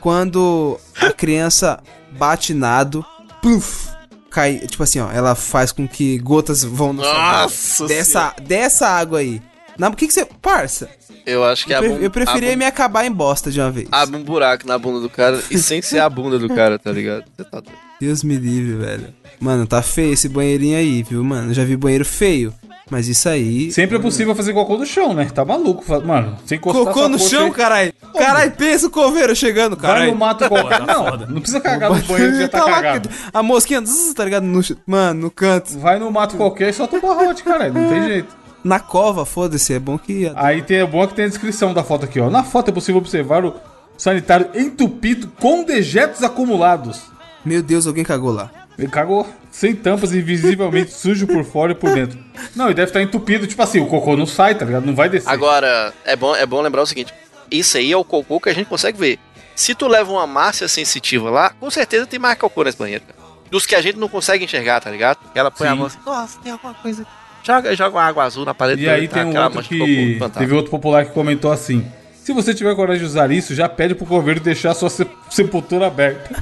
[0.00, 1.80] quando a criança
[2.18, 3.04] bate nado,
[3.40, 3.93] pluf,
[4.34, 4.58] cai.
[4.58, 7.02] Tipo assim, ó, ela faz com que gotas vão na.
[7.42, 9.40] Nossa dessa, dessa água aí.
[9.78, 10.24] Não, por que, que você.
[10.40, 10.88] Parça,
[11.26, 13.88] eu acho que eu, é pre- eu preferia me acabar em bosta de uma vez.
[13.90, 16.92] Abre um buraco na bunda do cara e sem ser a bunda do cara, tá
[16.92, 17.24] ligado?
[17.36, 17.76] Você tá doido.
[18.00, 19.14] Deus me livre, velho.
[19.40, 21.52] Mano, tá feio esse banheirinho aí, viu, mano?
[21.54, 22.52] Já vi banheiro feio.
[22.90, 23.72] Mas isso aí.
[23.72, 25.24] Sempre é possível fazer cocô no chão, né?
[25.34, 25.82] Tá maluco.
[26.04, 27.50] Mano, sem encostar Cocô no chão, aí.
[27.52, 27.92] caralho.
[28.14, 30.12] Caralho, pensa o coveiro chegando, Vai caralho.
[30.12, 30.84] no mato qualquer.
[30.84, 33.08] tá Não, não precisa cagar no banheiro que já tá lá, cagado.
[33.32, 34.44] A mosquinha, zzz, tá ligado?
[34.44, 35.78] No, mano, no canto.
[35.78, 37.72] Vai no mato qualquer e solta um barrote, caralho.
[37.72, 38.36] Não tem jeito.
[38.62, 40.30] Na cova, foda-se, é bom que.
[40.36, 42.28] Aí tem, é bom que tem a descrição da foto aqui, ó.
[42.30, 43.54] Na foto é possível observar o
[43.96, 47.02] sanitário entupido com dejetos acumulados.
[47.44, 48.50] Meu Deus, alguém cagou lá.
[48.78, 49.26] Ele cagou.
[49.50, 52.18] Sem tampas e visivelmente sujo por fora e por dentro.
[52.56, 53.46] Não, e deve estar entupido.
[53.46, 54.84] Tipo assim, o cocô não sai, tá ligado?
[54.84, 55.28] Não vai descer.
[55.30, 57.14] Agora, é bom, é bom lembrar o seguinte:
[57.50, 59.18] isso aí é o cocô que a gente consegue ver.
[59.54, 63.18] Se tu leva uma massa sensitiva lá, com certeza tem mais cocô nesse banheiro, cara.
[63.50, 65.18] Dos que a gente não consegue enxergar, tá ligado?
[65.34, 65.76] Ela põe a Sim.
[65.76, 67.02] mão assim, nossa, tem alguma coisa.
[67.02, 67.10] aqui."
[67.44, 69.62] Joga, joga uma água azul na parede E pra aí ver tem um aquela outro
[69.62, 70.18] que.
[70.38, 71.86] Teve outro popular que comentou assim.
[72.24, 75.86] Se você tiver coragem de usar isso, já pede pro governo deixar sua se- sepultura
[75.86, 76.34] aberta.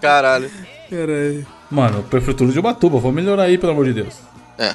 [0.00, 0.50] Caralho.
[0.88, 1.46] Caralho.
[1.70, 4.16] Mano, prefeitura de Ubatuba, vamos melhorar aí, pelo amor de Deus.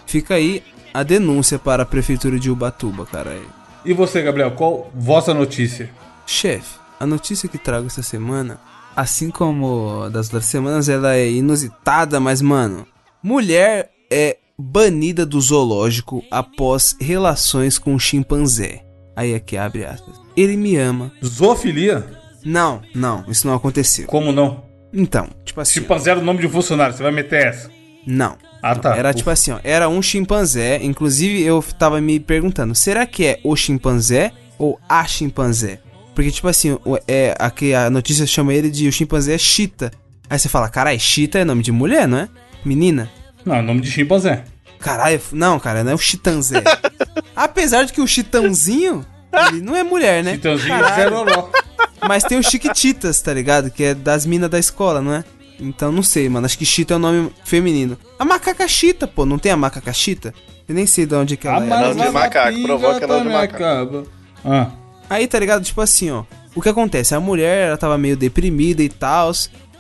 [0.06, 3.50] Fica aí a denúncia para a prefeitura de Ubatuba, caralho.
[3.84, 5.90] E você, Gabriel, qual vossa notícia?
[6.26, 8.60] Chefe, a notícia que trago essa semana,
[8.96, 12.86] assim como das outras semanas, ela é inusitada, mas, mano,
[13.24, 18.86] mulher é banida do zoológico após relações com um chimpanzé.
[19.16, 20.20] Aí aqui abre aspas.
[20.38, 21.12] Ele me ama.
[21.26, 22.06] Zoofilia?
[22.46, 24.08] Não, não, isso não aconteceu.
[24.08, 24.64] Como não?
[24.94, 25.80] Então, tipo assim.
[25.80, 27.72] Chimpanzé era o nome de um funcionário, você vai meter essa?
[28.06, 28.38] Não.
[28.62, 28.96] Ah, tá.
[28.96, 30.80] Era tipo assim, ó, era um chimpanzé.
[30.84, 35.80] Inclusive, eu tava me perguntando, será que é o chimpanzé ou a chimpanzé?
[36.14, 36.78] Porque, tipo assim,
[37.08, 39.92] é, aqui a notícia chama ele de o chimpanzé Chita.
[40.30, 42.30] Aí você fala, carai, Chita é nome de mulher, não é?
[42.64, 43.10] Menina?
[43.44, 44.44] Não, é nome de chimpanzé.
[44.80, 46.64] Caralho, não, cara, não é o chitanzé.
[47.36, 49.06] Apesar de que o chitãozinho,
[49.50, 50.34] ele não é mulher, né?
[50.34, 51.50] Chitãozinho é Caralho.
[52.08, 53.70] Mas tem o Chiquititas, tá ligado?
[53.70, 55.24] Que é das minas da escola, não é?
[55.60, 56.46] Então não sei, mano.
[56.46, 57.98] Acho que Chita é o nome feminino.
[58.18, 59.26] A macaca Chita, pô.
[59.26, 60.34] Não tem a macaca Chita?
[60.68, 61.68] Eu nem sei de onde que ela é.
[61.68, 64.08] não de macaco, provoca não de também macaco.
[64.44, 64.72] Ah,
[65.10, 65.64] Aí, tá ligado?
[65.64, 66.24] Tipo assim, ó.
[66.56, 67.14] O que acontece?
[67.14, 69.32] A mulher, ela tava meio deprimida e tal.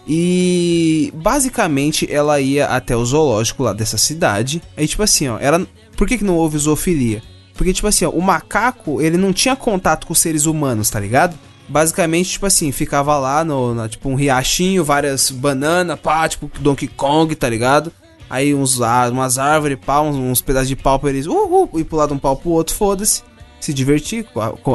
[0.07, 4.61] E basicamente ela ia até o zoológico lá dessa cidade.
[4.75, 5.39] Aí, tipo assim, ó.
[5.39, 5.65] Ela.
[5.95, 7.21] Por que, que não houve zoofilia?
[7.53, 10.99] Porque, tipo assim, ó, o macaco, ele não tinha contato com os seres humanos, tá
[10.99, 11.37] ligado?
[11.71, 16.87] Basicamente, tipo assim, ficava lá no, na, tipo, um riachinho, várias bananas, pá, tipo Donkey
[16.89, 17.93] Kong, tá ligado?
[18.29, 21.83] Aí uns, umas árvores, pá, uns, uns pedaços de pau pra eles, uh, uh, e
[21.85, 23.23] pular de um pau pro outro, foda-se.
[23.59, 24.25] Se divertir,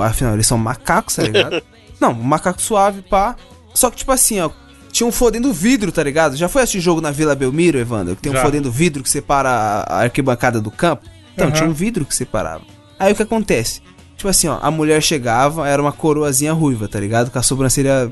[0.03, 1.63] afinal, eles são macacos, tá ligado?
[2.01, 3.37] não, um macaco suave, pá.
[3.75, 4.51] Só que, tipo assim, ó,
[4.91, 6.35] tinha um fodendo vidro, tá ligado?
[6.35, 8.17] Já foi assistir jogo na Vila Belmiro, Evandro?
[8.17, 8.43] Que tem um Já.
[8.43, 11.05] fodendo vidro que separa a arquibancada do campo?
[11.35, 11.55] Então, Aham.
[11.55, 12.63] tinha um vidro que separava.
[12.99, 13.83] Aí o que acontece?
[14.17, 17.31] Tipo assim, ó, a mulher chegava, era uma coroazinha ruiva, tá ligado?
[17.31, 18.11] Com a sobrancelha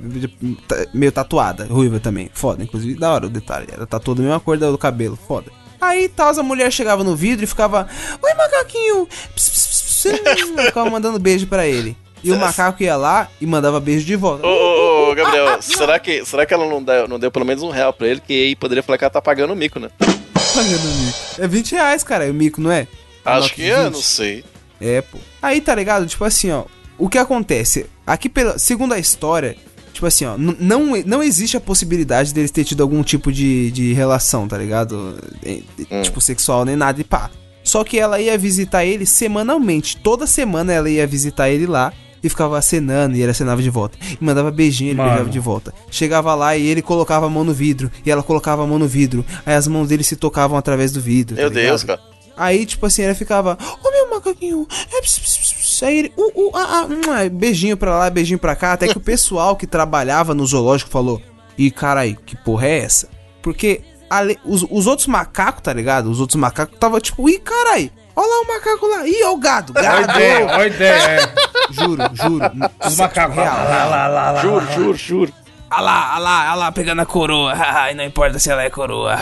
[0.93, 2.31] meio tatuada, ruiva também.
[2.35, 3.67] Foda, inclusive, da hora o detalhe.
[3.73, 5.51] Ela tatuou da mesma cor do cabelo, foda.
[5.81, 7.88] Aí tal, a mulher chegava no vidro e ficava,
[8.23, 9.07] Oi, macaquinho!
[9.35, 11.97] Ps, ps, ps, ps", ficava mandando beijo pra ele.
[12.23, 14.47] E o macaco ia lá e mandava beijo de volta.
[14.47, 17.62] Ô, ô, ô, Gabriel, será, que, será que ela não deu, não deu pelo menos
[17.62, 18.21] um real pra ele?
[18.21, 19.90] Que aí poderia falar que ela tá pagando o mico, né?
[20.01, 21.19] Pagando o mico.
[21.38, 22.87] É 20 reais, cara, o mico, não é?
[23.25, 23.93] A Acho que é, 20.
[23.93, 24.43] não sei.
[24.80, 25.18] É, pô.
[25.42, 26.06] Aí, tá ligado?
[26.06, 26.64] Tipo assim, ó.
[26.98, 27.87] O que acontece?
[28.06, 29.56] Aqui, pela, segundo a história,
[29.92, 30.37] tipo assim, ó.
[30.38, 35.16] Não, não existe a possibilidade deles ter tido algum tipo de, de relação, tá ligado?
[35.44, 35.60] É,
[35.90, 37.30] é, Tipo, sexual nem nada e pá.
[37.64, 39.96] Só que ela ia visitar ele semanalmente.
[39.96, 41.92] Toda semana ela ia visitar ele lá.
[42.22, 43.98] E ficava acenando, e ele acenava de volta.
[44.18, 45.10] E mandava beijinho, ele Mano.
[45.10, 45.74] beijava de volta.
[45.90, 47.90] Chegava lá e ele colocava a mão no vidro.
[48.02, 49.22] E ela colocava a mão no vidro.
[49.44, 51.37] Aí as mãos dele se tocavam através do vidro.
[51.37, 52.00] Meu tá Deus, cara.
[52.37, 56.12] Aí, tipo assim, ela ficava, ô meu macaquinho, é, ps, ps, ps, ps." aí ele,
[56.16, 59.57] uh, uh, ah, ah, hum, beijinho pra lá, beijinho pra cá, até que o pessoal
[59.57, 61.20] que trabalhava no zoológico falou,
[61.57, 63.09] e carai, que porra é essa?
[63.42, 66.11] Porque ale- os, os outros macacos, tá ligado?
[66.11, 69.37] Os outros macacos tava tipo, ih, carai, olha lá o macaco lá, ih, ó o
[69.37, 70.92] gado, Olha a gado, ideia, olha a ideia.
[71.20, 71.35] é.
[71.73, 72.44] juro, juro,
[72.85, 73.37] Os macacos.
[73.37, 75.33] real, Lá, lá, lá, lá, Juro, juro, juro.
[75.70, 77.53] Ah lá, ah lá, ah lá, pegando a coroa.
[77.90, 79.16] e não importa se ela é coroa.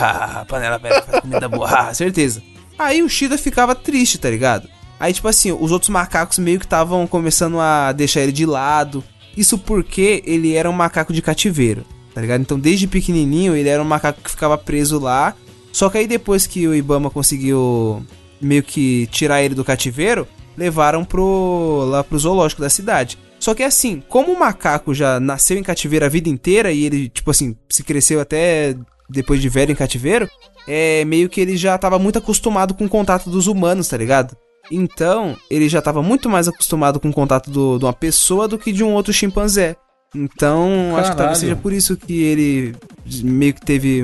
[0.47, 1.93] panela velha faz comida boa.
[1.95, 2.43] certeza.
[2.77, 4.67] Aí o Shida ficava triste, tá ligado?
[4.99, 9.03] Aí, tipo assim, os outros macacos meio que estavam começando a deixar ele de lado.
[9.35, 12.41] Isso porque ele era um macaco de cativeiro, tá ligado?
[12.41, 15.35] Então, desde pequenininho, ele era um macaco que ficava preso lá.
[15.71, 18.05] Só que aí, depois que o Ibama conseguiu
[18.39, 23.17] meio que tirar ele do cativeiro, levaram pro lá pro zoológico da cidade.
[23.39, 27.09] Só que assim, como o macaco já nasceu em cativeiro a vida inteira e ele,
[27.09, 28.75] tipo assim, se cresceu até
[29.09, 30.29] depois de velho em cativeiro,
[30.67, 34.35] é meio que ele já tava muito acostumado com o contato dos humanos, tá ligado?
[34.71, 38.57] Então, ele já tava muito mais acostumado com o contato do- de uma pessoa do
[38.57, 39.75] que de um outro chimpanzé.
[40.15, 41.35] Então, acho que talvez Caralho.
[41.39, 42.75] seja por isso que ele
[43.23, 44.03] meio que teve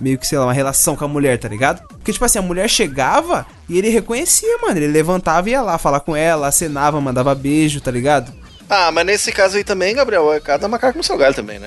[0.00, 1.86] meio que, sei lá, uma relação com a mulher, tá ligado?
[1.86, 4.76] Porque, tipo assim, a mulher chegava e ele reconhecia, mano.
[4.76, 8.32] Ele levantava e ia lá falar com ela, acenava, mandava beijo, tá ligado?
[8.68, 11.66] Ah, mas nesse caso aí também, Gabriel, é cada macaco no seu galho também, né?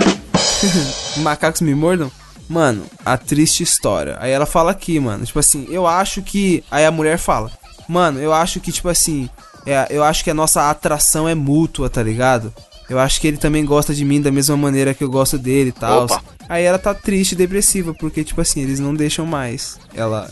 [1.17, 2.11] Macacos me mordam?
[2.49, 4.17] Mano, a triste história.
[4.19, 6.63] Aí ela fala aqui, mano, tipo assim, eu acho que.
[6.71, 7.51] Aí a mulher fala,
[7.87, 9.29] mano, eu acho que, tipo assim,
[9.65, 12.53] é, eu acho que a nossa atração é mútua, tá ligado?
[12.89, 15.69] Eu acho que ele também gosta de mim da mesma maneira que eu gosto dele
[15.69, 16.05] e tal.
[16.05, 16.23] Opa.
[16.47, 19.77] Aí ela tá triste e depressiva, porque, tipo assim, eles não deixam mais.
[19.93, 20.29] Ela,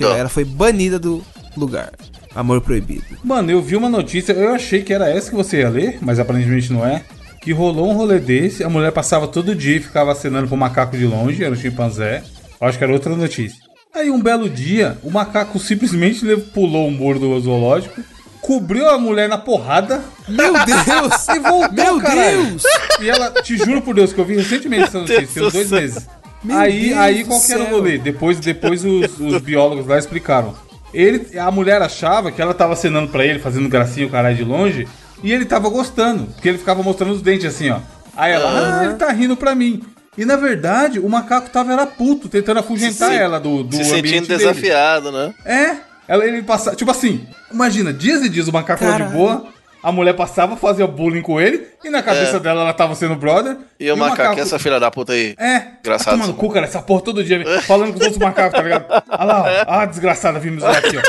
[0.00, 0.16] Dó.
[0.16, 1.22] ela foi banida do
[1.54, 1.92] lugar.
[2.34, 3.04] Amor proibido.
[3.22, 6.18] Mano, eu vi uma notícia, eu achei que era essa que você ia ler, mas
[6.18, 7.04] aparentemente não é.
[7.48, 10.98] Que rolou um rolê desse, a mulher passava todo dia e ficava acenando pro macaco
[10.98, 12.22] de longe, era um chimpanzé.
[12.60, 13.58] Eu acho que era outra notícia.
[13.94, 18.02] Aí um belo dia, o macaco simplesmente le- pulou o muro do zoológico,
[18.42, 21.26] cobriu a mulher na porrada Meu Deus!
[21.34, 22.44] e voltou, Meu caralho.
[22.48, 22.62] Deus!
[23.00, 26.06] E ela, te juro por Deus, que eu vi recentemente essa notícia, tem dois meses.
[26.44, 27.96] Meu aí, Deus aí qual que era o rolê?
[27.96, 30.54] Depois, depois os, os biólogos lá explicaram.
[30.92, 34.44] Ele, a mulher achava que ela tava acenando pra ele, fazendo gracinha o caralho de
[34.44, 34.86] longe,
[35.22, 37.78] e ele tava gostando, porque ele ficava mostrando os dentes assim, ó.
[38.16, 39.82] Aí ela, ah, ele tá rindo pra mim.
[40.16, 43.82] E na verdade, o macaco tava era puto, tentando afugentar Se- ela do, do Se
[43.82, 44.38] ambiente sentindo dele.
[44.38, 45.32] desafiado, né?
[45.44, 45.76] É,
[46.08, 49.44] ela, ele passa, tipo assim, imagina, dias e dias o macaco lá de boa,
[49.80, 53.56] a mulher passava, fazia bullying com ele, e na cabeça dela ela tava sendo brother.
[53.78, 55.36] E o macaco, essa filha da puta aí?
[55.38, 56.06] É, Engraçado.
[56.06, 58.86] Tá tomando cu, cara, essa porra todo dia, falando com os outros macacos, tá ligado?
[59.08, 61.02] Olha lá, ó, ah, desgraçada, vindo zoar aqui, ó.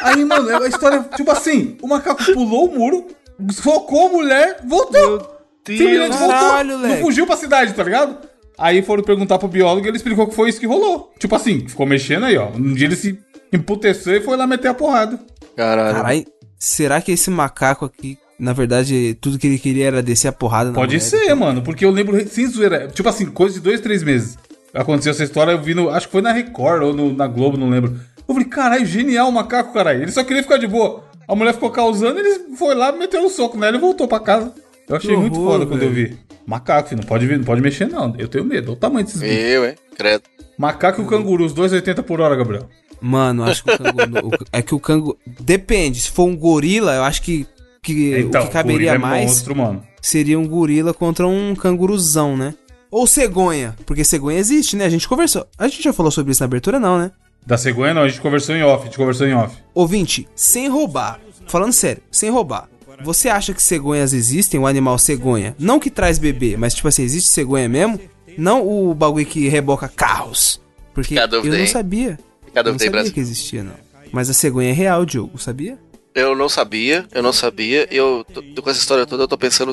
[0.00, 3.06] Aí, mano, a história, tipo assim, o macaco pulou o muro,
[3.50, 5.34] socou a mulher, voltou.
[5.66, 6.88] Simplesmente Caralho, voltou.
[6.88, 8.18] Não fugiu pra cidade, tá ligado?
[8.58, 11.12] Aí foram perguntar pro biólogo e ele explicou que foi isso que rolou.
[11.18, 12.48] Tipo assim, ficou mexendo aí, ó.
[12.50, 13.18] Um dia ele se
[13.52, 15.18] emputeceu e foi lá meter a porrada.
[15.56, 15.94] Caralho.
[15.96, 16.24] Caralho,
[16.58, 20.70] será que esse macaco aqui, na verdade, tudo que ele queria era descer a porrada
[20.70, 21.00] na Pode mulher?
[21.00, 24.38] ser, mano, porque eu lembro, sem zoeira, tipo assim, coisa de dois, três meses.
[24.72, 27.56] Aconteceu essa história, eu vi no, acho que foi na Record ou no- na Globo,
[27.56, 27.98] não lembro.
[28.26, 30.02] Eu falei, caralho, genial o macaco, caralho.
[30.02, 31.04] Ele só queria ficar de boa.
[31.26, 34.52] A mulher ficou causando, ele foi lá, meteu um soco nela e voltou pra casa.
[34.88, 36.16] Eu achei Que muito horror, foda quando eu vi.
[36.46, 38.14] Macaco, filho, não pode, vir, não pode mexer não.
[38.18, 39.36] Eu tenho medo, olha o tamanho desses bichos.
[39.38, 39.74] Eu, hein?
[39.96, 40.24] Credo.
[40.58, 42.68] Macaco e o canguru, os dois 80 por hora, Gabriel.
[43.00, 44.28] Mano, acho que o canguru.
[44.28, 45.18] o- é que o canguru.
[45.40, 47.46] Depende, se for um gorila, eu acho que,
[47.82, 49.82] que o que caberia gorila é mais monstro, mano.
[50.02, 52.54] seria um gorila contra um canguruzão, né?
[52.90, 54.84] Ou cegonha, porque cegonha existe, né?
[54.84, 55.46] A gente conversou.
[55.58, 57.10] A gente já falou sobre isso na abertura, não, né?
[57.46, 59.56] Da cegonha não, a gente conversou em off, a gente conversou em off.
[59.74, 62.68] Ouvinte, sem roubar, falando sério, sem roubar.
[63.02, 65.54] Você acha que cegonhas existem, o animal cegonha?
[65.58, 68.00] Não que traz bebê, mas tipo assim, existe cegonha mesmo?
[68.38, 70.60] Não o bagulho que reboca carros.
[70.94, 72.18] Porque Fica a eu não sabia.
[72.46, 73.12] Fica a Eu não sabia Brasil.
[73.12, 73.74] que existia, não.
[74.12, 75.76] Mas a cegonha é real, Diogo, sabia?
[76.14, 77.88] Eu não sabia, eu não sabia.
[77.90, 79.72] Eu, tô, com essa história toda, eu tô pensando.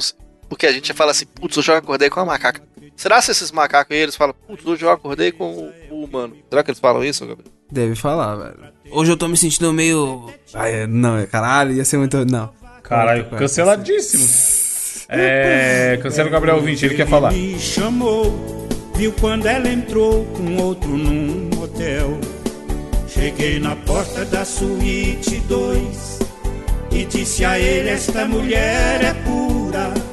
[0.50, 2.62] Porque a gente fala assim, putz, eu acordei com a macaca.
[3.02, 6.38] Será se esses macacos aí, eles falam, putz, hoje eu acordei com o, humano?
[6.48, 7.52] Será que eles falam isso, Gabriel?
[7.72, 8.60] Deve falar, velho.
[8.92, 10.32] Hoje eu tô me sentindo meio.
[10.54, 12.24] Ai, não, caralho, ia ser muito.
[12.26, 12.54] Não.
[12.84, 14.24] Caralho, canceladíssimo.
[15.10, 16.00] É.
[16.00, 17.32] Cancela o Gabriel 20, ele quer falar.
[17.32, 22.20] Me chamou, viu quando ela entrou com outro num hotel.
[23.08, 26.20] Cheguei na porta da suíte 2
[26.92, 30.11] e disse a ele: Esta mulher é pura.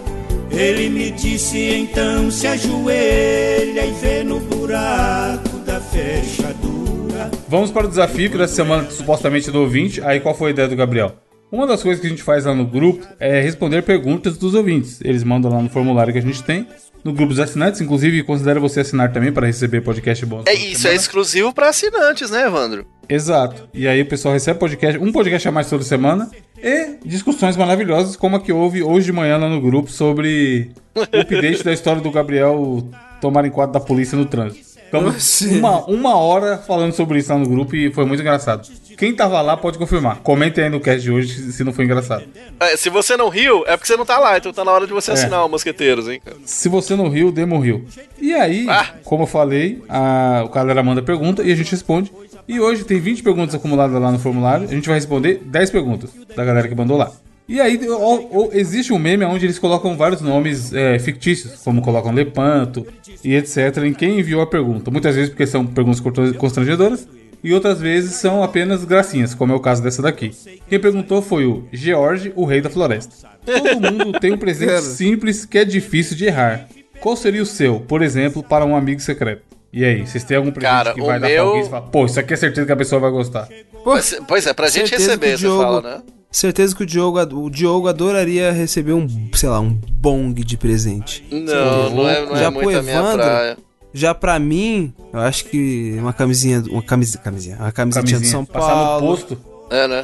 [0.50, 7.30] Ele me disse: Então se ajoelha e vê no buraco da fechadura.
[7.48, 10.02] Vamos para o desafio que dessa semana supostamente do ouvinte.
[10.02, 11.14] Aí qual foi a ideia do Gabriel?
[11.50, 15.00] Uma das coisas que a gente faz lá no grupo é responder perguntas dos ouvintes.
[15.02, 16.66] Eles mandam lá no formulário que a gente tem,
[17.04, 17.80] no grupo dos assinantes.
[17.80, 20.46] Inclusive, considera você assinar também para receber podcast bônus.
[20.46, 20.96] É isso, é semana.
[20.96, 22.86] exclusivo pra assinantes, né, Evandro?
[23.08, 23.68] Exato.
[23.72, 26.30] E aí o pessoal recebe podcast, um podcast a mais toda semana
[26.62, 31.02] e discussões maravilhosas como a que houve hoje de manhã lá no grupo sobre o
[31.02, 32.86] update da história do Gabriel
[33.20, 34.67] tomar em quadro da polícia no trânsito.
[34.88, 35.58] Ficamos Oxi.
[35.58, 38.66] uma, uma hora falando sobre isso lá no grupo e foi muito engraçado.
[38.96, 40.16] Quem tava lá pode confirmar.
[40.22, 42.24] Comentem aí no cast de hoje se- não foi engraçado.
[42.58, 44.86] É, se você não riu, é porque você não tá lá, então tá na hora
[44.86, 44.94] de É.
[44.94, 46.36] você assinar o Mosqueteiros, hein, cara?
[46.44, 47.84] Se você não riu, Demo riu.
[48.20, 48.86] E aí, Ah.
[49.04, 52.10] como eu falei, a, o galera manda pergunta e a gente responde.
[52.48, 54.64] E hoje tem 20 perguntas acumuladas lá no formulário.
[54.64, 57.12] A gente vai responder 10 perguntas da galera que mandou lá.
[57.48, 61.80] E aí ó, ó, existe um meme onde eles colocam vários nomes é, fictícios, como
[61.80, 62.86] colocam Lepanto
[63.24, 63.78] e etc.
[63.84, 64.90] em quem enviou a pergunta.
[64.90, 66.00] Muitas vezes porque são perguntas
[66.36, 67.08] constrangedoras
[67.42, 70.30] e outras vezes são apenas gracinhas, como é o caso dessa daqui.
[70.68, 73.28] Quem perguntou foi o George, o rei da floresta.
[73.46, 76.68] Todo mundo tem um presente simples que é difícil de errar.
[77.00, 79.42] Qual seria o seu, por exemplo, para um amigo secreto?
[79.72, 81.70] E aí, vocês têm algum presente Cara, que vai dar meu- pra alguém e você
[81.70, 83.48] fala, pô, isso aqui é certeza que a pessoa vai gostar.
[83.84, 86.02] Pois, pois é, pra gente certeza receber, você Diogo- fala, né?
[86.30, 91.24] Certeza que o Diogo, o Diogo adoraria receber um, sei lá, um bong de presente.
[91.30, 93.16] Não, não é, não é Já muito pro a minha Evandro?
[93.24, 93.58] praia.
[93.94, 98.44] Já pra mim, eu acho que uma camisinha, uma camisa, camisinha, uma camisetinha do São
[98.44, 99.06] passar no Paulo.
[99.06, 99.38] posto.
[99.70, 100.02] É, né?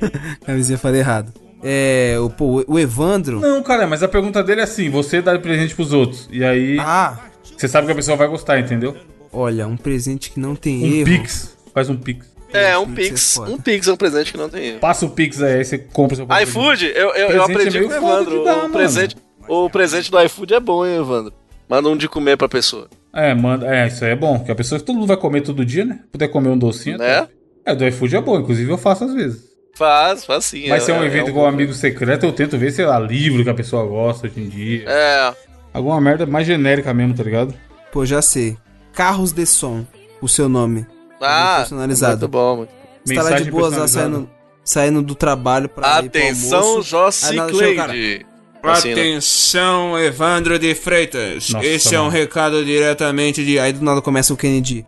[0.44, 1.32] Camisinha falei errado.
[1.62, 3.38] É, o, pô, o Evandro.
[3.38, 6.28] Não, cara, mas a pergunta dele é assim: você dá presente pros outros.
[6.32, 7.18] E aí, Ah,
[7.56, 8.96] você sabe que a pessoa vai gostar, entendeu?
[9.32, 11.04] olha, um presente que não tem Um erro.
[11.06, 11.56] Pix.
[11.72, 12.26] Faz um Pix.
[12.52, 13.40] É, um Pix é.
[13.40, 14.78] Um Pix é um presente que não tem erro.
[14.80, 16.48] Passa o Pix aí, você compra o seu presente.
[16.48, 18.44] iFood, eu, eu, eu Presente aprendi é com o Evandro.
[18.44, 19.16] dar, o, presente,
[19.48, 21.32] o presente do iFood é bom, hein, Evandro?
[21.68, 22.88] Manda um de comer pra pessoa.
[23.14, 23.66] É, manda.
[23.74, 24.38] É, isso aí é bom.
[24.40, 26.00] Que a pessoa que todo mundo vai comer todo dia, né?
[26.10, 26.98] Puder comer um docinho.
[26.98, 27.28] Né?
[27.64, 29.52] É, do iFood é bom, inclusive eu faço às vezes.
[29.74, 30.68] Faz, faz sim.
[30.68, 33.42] Mas se é um é evento igual amigo secreto, eu tento ver, sei lá, livro
[33.42, 34.84] que a pessoa gosta hoje em dia.
[34.86, 35.34] É.
[35.72, 37.54] Alguma merda mais genérica mesmo, tá ligado?
[37.90, 38.56] Pô, já sei.
[38.92, 39.86] Carros de som,
[40.20, 40.86] o seu nome.
[41.22, 42.12] Ah, personalizado.
[42.20, 42.56] muito bom.
[42.56, 42.70] Muito.
[43.04, 44.30] Você tá lá de boas lá saindo,
[44.64, 46.82] saindo do trabalho pra ir pro Atenção, almoço.
[46.88, 47.36] Jossi.
[47.50, 48.26] Cleide.
[48.62, 49.00] Assim, né?
[49.00, 51.50] Atenção, Evandro de Freitas.
[51.50, 52.16] Nossa, Esse é um mano.
[52.16, 53.58] recado diretamente de.
[53.58, 54.86] Aí do nada começa o Kennedy.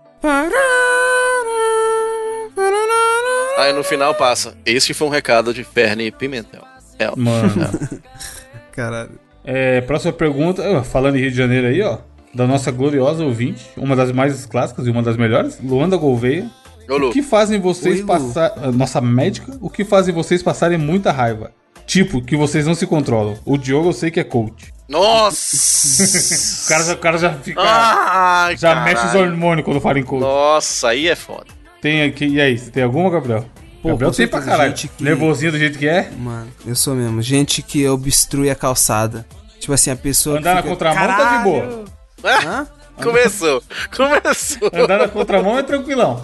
[3.59, 4.55] Aí no final passa.
[4.67, 6.63] Este foi um recado de Ferne Pimentel.
[6.99, 7.53] É, Mano.
[8.73, 9.19] Caralho.
[9.45, 11.99] É, próxima pergunta, falando em Rio de Janeiro aí, ó.
[12.35, 16.51] Da nossa gloriosa ouvinte, uma das mais clássicas e uma das melhores, Luanda Gouveia.
[16.89, 18.53] Ô, Lu, O que fazem vocês passar.
[18.73, 21.53] Nossa médica, o que fazem vocês passarem muita raiva?
[21.87, 23.37] Tipo, que vocês não se controlam.
[23.45, 24.73] O Diogo eu sei que é coach.
[24.89, 25.55] Nossa!
[26.65, 27.61] O cara, já- o cara já fica.
[27.63, 28.85] Ai, já caralho.
[28.97, 30.21] mexe os hormônios quando fala em coach.
[30.23, 31.47] Nossa, aí é foda.
[31.81, 32.27] Tem aqui.
[32.27, 33.45] E aí, tem alguma, Gabriel?
[33.83, 34.73] Pô, Gabriel tem pra caralho.
[34.73, 36.11] que- Nervosinho do jeito que é.
[36.19, 37.21] Mano, eu sou mesmo.
[37.23, 39.27] Gente que obstrui a calçada.
[39.61, 40.39] Tipo assim, a pessoa.
[40.39, 41.85] Andar na fica, contramão tá de boa.
[42.25, 42.67] Hã?
[43.03, 43.63] Começou,
[43.97, 44.71] começou.
[44.73, 46.21] Andar na contramão é tranquilão.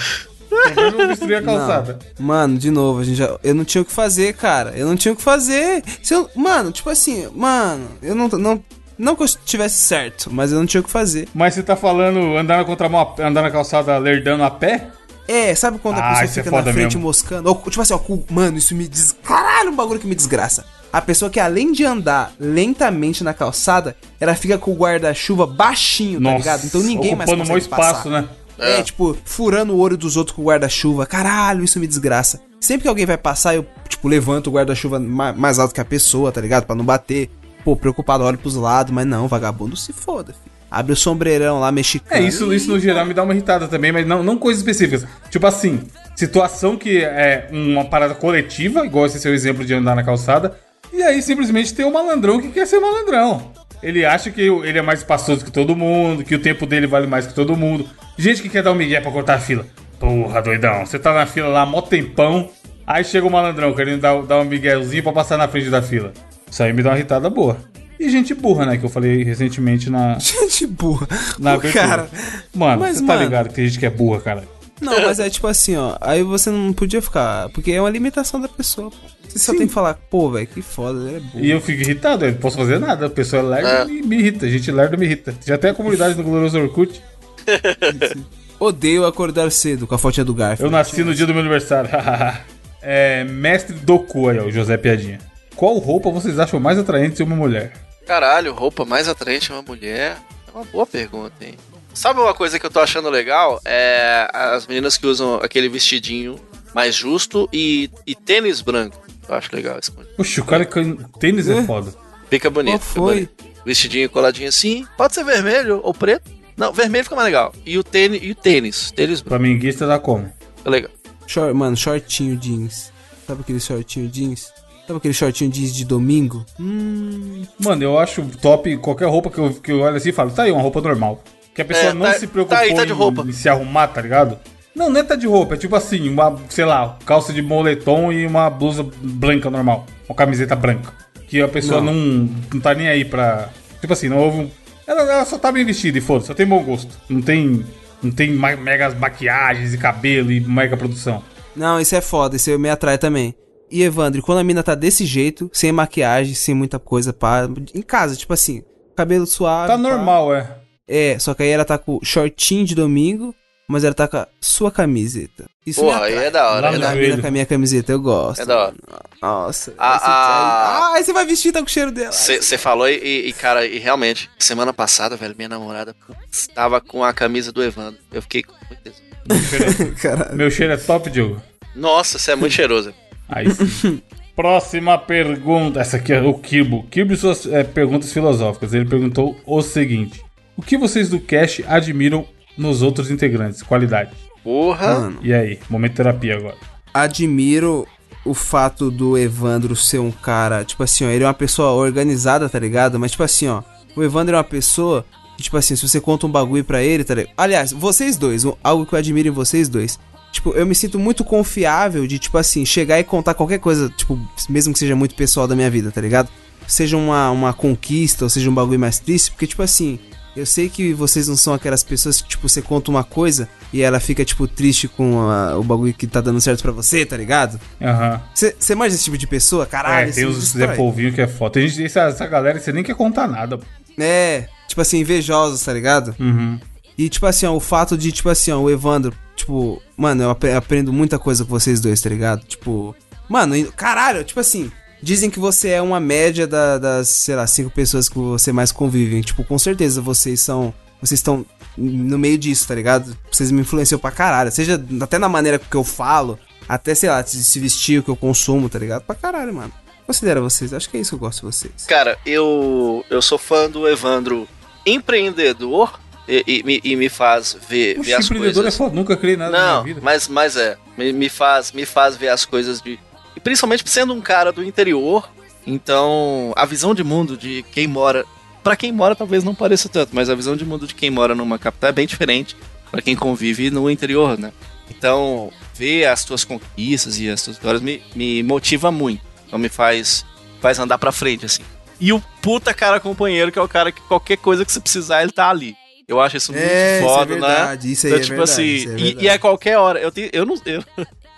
[0.51, 1.99] O problema é obstruir a calçada.
[2.19, 2.27] Não.
[2.27, 4.73] Mano, de novo, a gente já, eu não tinha o que fazer, cara.
[4.77, 5.83] Eu não tinha o que fazer.
[6.03, 8.65] Se eu, mano, tipo assim, mano, eu não, não,
[8.99, 11.29] não que eu estivesse certo, mas eu não tinha o que fazer.
[11.35, 14.89] Mas você tá falando andar na contramão, andar na calçada lerdando a pé?
[15.29, 17.03] É, sabe quando a Ah, pessoa isso é fica na frente mesmo.
[17.03, 17.49] moscando?
[17.49, 18.01] Ou, tipo assim, ó,
[18.33, 19.15] mano, isso me des...
[19.23, 20.65] Caralho, um bagulho que me desgraça.
[20.93, 26.21] A pessoa que além de andar lentamente na calçada, ela fica com o guarda-chuva baixinho,
[26.21, 26.65] tá ligado?
[26.67, 28.11] Então ninguém mais consegue espaço, passar.
[28.11, 28.29] né?
[28.59, 31.07] É, tipo, furando o olho dos outros com o guarda-chuva.
[31.07, 32.41] Caralho, isso me desgraça.
[32.61, 35.85] Sempre que alguém vai passar, eu, tipo, levanto o guarda-chuva ma- mais alto que a
[35.85, 36.67] pessoa, tá ligado?
[36.67, 37.31] Pra não bater.
[37.65, 40.51] Pô, preocupado, olho pros lados, mas não, vagabundo se foda, filho.
[40.71, 42.23] Abre o sombreirão lá, mexicano.
[42.23, 45.05] É, isso, isso no geral me dá uma irritada também, mas não, não coisas específicas.
[45.31, 45.81] Tipo assim,
[46.15, 50.55] situação que é uma parada coletiva, igual esse seu exemplo de andar na calçada,
[50.93, 53.53] e aí simplesmente tem um malandrão que quer ser malandrão.
[53.83, 57.07] Ele acha que ele é mais espaçoso que todo mundo, que o tempo dele vale
[57.07, 57.89] mais que todo mundo.
[58.19, 59.65] Gente que quer dar um migué pra cortar a fila.
[59.99, 62.51] Porra, doidão, você tá na fila lá mó tempão,
[62.87, 66.13] aí chega o malandrão querendo dar, dar um miguezinho pra passar na frente da fila.
[66.51, 67.57] Isso aí me dá uma irritada boa.
[67.99, 71.07] E gente burra, né, que eu falei recentemente na, Gente burra.
[71.39, 71.87] na o abertura.
[71.87, 72.09] cara.
[72.55, 74.45] Mano, Mas, você tá mano- ligado que tem gente que é burra, cara.
[74.81, 75.97] Não, mas é tipo assim, ó.
[76.01, 77.49] Aí você não podia ficar.
[77.51, 78.97] Porque é uma limitação da pessoa, pô.
[79.29, 81.45] Você só tem que falar, pô, velho, que foda, ele é burro.
[81.45, 83.07] E eu fico irritado, eu não posso fazer nada.
[83.07, 83.95] A pessoa é lerda É.
[83.95, 84.49] e me irrita.
[84.49, 85.35] Gente lerda me irrita.
[85.47, 87.01] Já tem a comunidade no Glorioso Orkut.
[88.59, 90.65] Odeio acordar cedo com a fotinha do Garfield.
[90.65, 91.91] Eu nasci no dia do meu aniversário.
[92.83, 95.19] é, mestre Doku aí, ó, o José Piadinha.
[95.57, 97.73] Qual roupa vocês acham mais atraente em uma mulher?
[98.07, 100.17] Caralho, roupa mais atraente é uma mulher?
[100.49, 101.55] É uma boa pergunta, hein?
[101.95, 103.61] Sabe uma coisa que eu tô achando legal?
[103.65, 106.37] É as meninas que usam aquele vestidinho
[106.75, 108.97] mais justo e, e tênis branco.
[109.29, 110.15] Eu acho legal esse conjunto.
[110.19, 111.63] Oxe, o cara com tênis é É?
[111.65, 111.93] foda.
[112.31, 112.73] Fica bonito.
[112.75, 113.15] Qual fica foi?
[113.15, 113.45] bonito.
[113.65, 114.87] Vestidinho coladinho assim.
[114.97, 116.31] Pode ser vermelho ou preto.
[116.57, 117.53] Não, vermelho fica mais legal.
[117.67, 119.37] E o tênis, e o tênis, tênis branco.
[119.37, 120.31] Flamenguista dá como?
[120.57, 120.91] Fica legal.
[121.27, 122.93] Short, mano, shortinho jeans.
[123.27, 124.53] Sabe aquele shortinho jeans?
[124.87, 126.45] Sabe aquele shortinho jeans de domingo?
[126.59, 127.45] Hum.
[127.59, 130.43] Mano, eu acho top qualquer roupa que eu, que eu olho assim e falo, tá
[130.45, 131.23] aí, uma roupa normal.
[131.55, 133.23] Que a pessoa É, não tá- se preocupou tá aí, tá em- roupa.
[133.27, 134.39] em se arrumar, tá ligado?
[134.75, 138.13] Não, não é tá de roupa, é tipo assim, uma, sei lá, calça de moletom
[138.13, 139.85] e uma blusa branca normal.
[140.09, 140.93] Uma camiseta branca.
[141.27, 143.49] Que a pessoa não, não, tá nem aí pra.
[143.81, 144.51] Tipo assim, não houve um.
[144.87, 146.97] Ela, ela só tá bem vestida e foda, só tem bom gosto.
[147.09, 147.65] Não tem.
[148.03, 151.23] Não tem ma- megas maquiagens e cabelo e mega produção.
[151.55, 153.35] Não, isso é foda, isso me atrai também.
[153.71, 157.83] E Evandro, quando a mina tá desse jeito, sem maquiagem, sem muita coisa, pá, em
[157.83, 158.63] casa, tipo assim,
[158.97, 159.69] cabelo suave.
[159.69, 159.79] Tá pá.
[159.83, 160.49] normal, é.
[160.93, 163.33] É, só que aí ela tá com shortinho de domingo,
[163.69, 165.45] mas ela tá com a sua camiseta.
[165.65, 166.71] Isso Porra, aí é da hora.
[166.71, 166.97] Lá é da hora.
[167.01, 168.43] mina com a minha camiseta, eu gosto.
[168.43, 168.75] É da hora.
[169.23, 169.73] Nossa.
[169.79, 172.11] A- aí você- a- Ah, aí você vai vestir, tá com o cheiro dela.
[172.11, 177.05] Você falou e, e, cara, e realmente, semana passada, velho, minha namorada putz, tava com
[177.05, 178.01] a camisa do Evandro.
[178.13, 179.01] Eu fiquei com muito tesão.
[179.29, 181.41] Meu cheiro é, meu cheiro é top, Diogo.
[181.77, 182.93] Nossa, você é muito cheiroso.
[183.29, 184.03] Aí sim.
[184.35, 185.81] Próxima pergunta.
[185.81, 186.85] Essa aqui é o Kirbo.
[186.91, 188.73] Kirbo e suas é, perguntas filosóficas.
[188.73, 190.21] Ele perguntou o seguinte:
[190.61, 193.63] O que vocês do Cash admiram nos outros integrantes?
[193.63, 194.11] Qualidade.
[194.45, 195.01] Porra.
[195.01, 195.59] Mano, E aí?
[195.71, 196.57] Momento terapia agora.
[196.93, 197.87] admiro
[198.27, 202.47] o fato do Evandro ser um cara, tipo assim, ó, ele é uma pessoa organizada,
[202.47, 202.99] tá ligado?
[203.01, 203.63] Mas, tipo assim, ó,
[203.97, 207.05] o Evandro é uma pessoa que, tipo assim, se você conta um bagulho pra ele,
[207.05, 207.33] tá ligado?
[207.39, 209.99] Aliás, vocês dois, um- algo que eu admiro em vocês dois.
[210.31, 214.21] Tipo, eu me sinto muito confiável de, tipo assim, chegar e contar qualquer coisa, tipo,
[214.51, 216.29] mesmo que seja muito pessoal da minha vida, tá ligado?
[216.67, 219.99] Seja uma, uma conquista ou seja um bagulho mais triste, porque, tipo assim,
[220.37, 223.83] Eu sei que vocês não são aquelas pessoas que, tipo, você conta uma coisa e
[223.83, 227.17] ela fica, tipo, triste com a- o bagulho que tá dando certo pra você, tá
[227.17, 227.61] ligado?
[227.83, 228.21] Aham.
[228.35, 229.67] Você você manja esse tipo de pessoa?
[229.67, 230.51] Caralho, É, tem me os.
[230.53, 231.55] Zé Polvinho que é foda.
[231.55, 233.59] Tem gente, essa, essa galera que você nem quer contar nada.
[233.99, 236.15] É, tipo assim, invejosos, tá ligado?
[236.19, 236.59] Uhum.
[236.97, 240.31] E, tipo assim, ó, o fato de, tipo assim, ó, o Evandro, tipo, mano, eu
[240.31, 242.45] apre- aprendo muita coisa com vocês dois, tá ligado?
[242.45, 242.95] Tipo,
[243.29, 244.71] mano, caralho, tipo assim,
[245.03, 248.71] dizem que você é uma média da- das, sei lá, cinco pessoas que você mais
[248.73, 249.23] convive.
[249.23, 250.73] Tipo, com certeza vocês são.
[251.01, 251.47] Vocês estão
[251.79, 253.17] no meio disso, tá ligado?
[253.33, 254.51] Vocês me influenciam pra caralho.
[254.53, 256.39] Seja até na maneira que eu falo,
[256.69, 259.03] até, sei lá, de se vestir, o que eu consumo, tá ligado?
[259.03, 259.73] Pra caralho, mano.
[260.07, 261.73] Considera vocês, acho que é isso que eu gosto de vocês.
[261.87, 264.47] Cara, eu, eu sou fã do Evandro
[264.85, 265.99] empreendedor
[266.29, 268.75] e, e me- e me faz ver, Oxe, ver as empreendedor coisas.
[268.75, 268.95] é foda.
[268.95, 270.01] Nunca criei nada na Não, minha vida.
[270.05, 270.77] mas, mas é.
[270.99, 272.99] Me, me faz, me faz ver as coisas de.
[273.43, 275.29] Principalmente sendo um cara do interior.
[275.67, 278.25] Então, a visão de mundo de quem mora.
[278.63, 281.35] Pra quem mora, talvez não pareça tanto, mas a visão de mundo de quem mora
[281.35, 282.57] numa capital é bem diferente
[282.91, 284.53] pra quem convive no interior, né?
[284.91, 289.23] Então, ver as tuas conquistas e as tuas vitórias me, me motiva muito.
[289.47, 290.27] Então, me faz,
[290.61, 291.63] faz andar pra frente, assim.
[291.99, 295.23] E o puta cara companheiro, que é o cara que qualquer coisa que você precisar,
[295.23, 295.77] ele tá ali.
[296.09, 296.67] Eu acho isso muito
[297.03, 297.41] foda, né?
[297.41, 300.01] verdade, Isso aí Então, é tipo verdade, assim, isso é e, e a qualquer hora,
[300.01, 300.83] eu tenho, eu não, eu,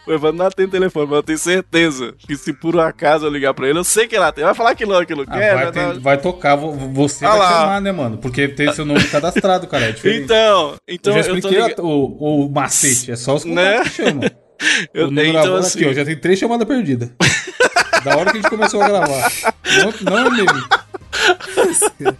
[0.06, 3.30] o Evandro não tem telefone, mas eu tenho certeza que se por um acaso eu
[3.30, 4.44] ligar pra ele, eu sei que ele atende.
[4.46, 6.72] Vai falar que não, que não Ah, quer, vai, vai ter- dar- vai tocar, vo-
[6.72, 7.50] você Ah vai lá.
[7.60, 8.18] chamar, né, mano?
[8.18, 9.86] Porque tem seu nome cadastrado, cara.
[9.86, 10.24] É diferente.
[10.24, 11.84] Então, então eu eu, já tô expliquei ligado.
[11.84, 13.12] o, o macete.
[13.12, 13.72] É só os Né?
[13.78, 14.30] contatos que chamam.
[14.94, 15.92] Eu, o número então, assim, aqui, ó.
[15.92, 17.10] Já tem três chamadas perdidas.
[18.04, 19.32] da hora que a gente começou a gravar.
[19.76, 22.16] Não, não é.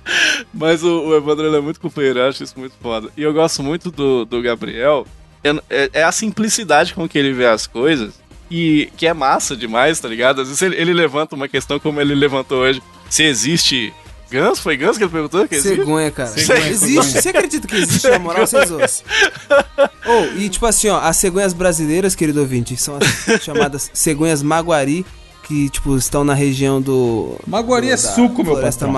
[0.52, 3.08] Mas o, o Evandro ele é muito companheiro, eu acho isso muito foda.
[3.16, 5.06] E eu gosto muito do, do Gabriel.
[5.68, 8.14] É, é a simplicidade com que ele vê as coisas.
[8.51, 10.43] E que é massa demais, tá ligado?
[10.43, 12.82] Às vezes ele, ele levanta uma questão como ele levantou hoje.
[13.09, 13.93] Se existe.
[14.30, 14.62] Ganso?
[14.62, 15.47] Foi ganso que ele perguntou?
[15.49, 15.76] Que existe?
[15.76, 16.28] Cegonha, cara.
[16.30, 16.88] Cegonha, existe.
[17.05, 17.22] cegonha.
[17.22, 18.09] Você acredita que existe?
[18.09, 19.05] Na moral, vocês ouçam.
[20.05, 25.07] Oh, e tipo assim, ó, as cegonhas brasileiras, querido ouvinte, são as chamadas cegonhas maguari,
[25.45, 27.36] que, tipo, estão na região do.
[27.47, 28.55] Maguari do- é suco, meu
[28.88, 28.90] patrão.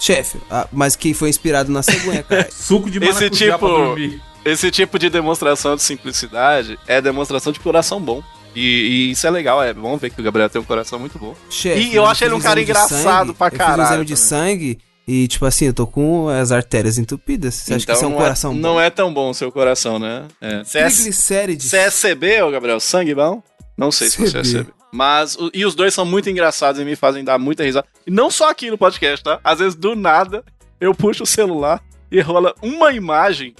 [0.00, 2.48] Chefe, ah, mas que foi inspirado na cegonha, cara.
[2.52, 4.22] Suco de Esse maracujá tipo- pra dormir.
[4.46, 8.22] Esse tipo de demonstração de simplicidade é demonstração de coração bom.
[8.54, 11.18] E, e isso é legal, é bom ver que o Gabriel tem um coração muito
[11.18, 11.34] bom.
[11.50, 11.80] Chefe.
[11.80, 14.04] E eu mas acho ele um cara engraçado sangue, pra Eu fiz um caralho exame
[14.04, 14.28] de também.
[14.28, 14.78] sangue
[15.08, 17.54] e, tipo assim, eu tô com as artérias entupidas.
[17.54, 18.60] Você acha que isso é um não coração bom?
[18.60, 20.26] Não é tão bom o seu coração, né?
[20.40, 20.62] É.
[20.62, 21.70] Triglicérides.
[21.70, 23.42] CSCB, ô Gabriel, sangue bom?
[23.76, 24.64] Não sei se você é CB.
[24.64, 24.72] CB.
[24.92, 27.86] Mas, e os dois são muito engraçados e me fazem dar muita risada.
[28.06, 29.38] E não só aqui no podcast, tá?
[29.44, 30.42] Às vezes, do nada,
[30.80, 33.54] eu puxo o celular e rola uma imagem,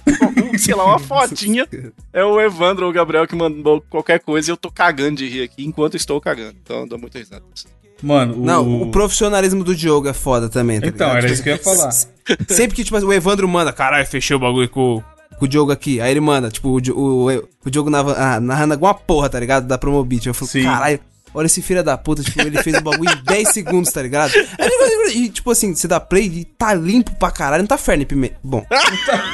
[0.63, 1.67] sei lá, uma fotinha.
[2.13, 5.27] É o Evandro ou o Gabriel que mandou qualquer coisa e eu tô cagando de
[5.27, 6.55] rir aqui enquanto estou cagando.
[6.61, 7.43] Então eu dou muita risada.
[8.01, 8.45] Mano, o...
[8.45, 11.17] Não, o profissionalismo do Diogo é foda também, tá Então, ligado?
[11.17, 11.91] era Tipo isso que eu ia falar.
[12.47, 15.01] Sempre que, tipo, o Evandro manda, caralho, fechei o bagulho com,
[15.39, 15.99] com o Diogo aqui.
[15.99, 19.65] Aí ele manda, tipo, o, o, o Diogo ah, narrando alguma porra, tá ligado?
[19.65, 20.27] Da Promobit.
[20.27, 20.99] Eu falo, caralho,
[21.33, 24.31] olha esse filho da puta, tipo, ele fez o bagulho em 10 segundos, tá ligado?
[25.13, 27.63] E, tipo assim, você dá play e tá limpo pra caralho.
[27.63, 28.35] Não tá Fernip mesmo.
[28.43, 28.65] Bom,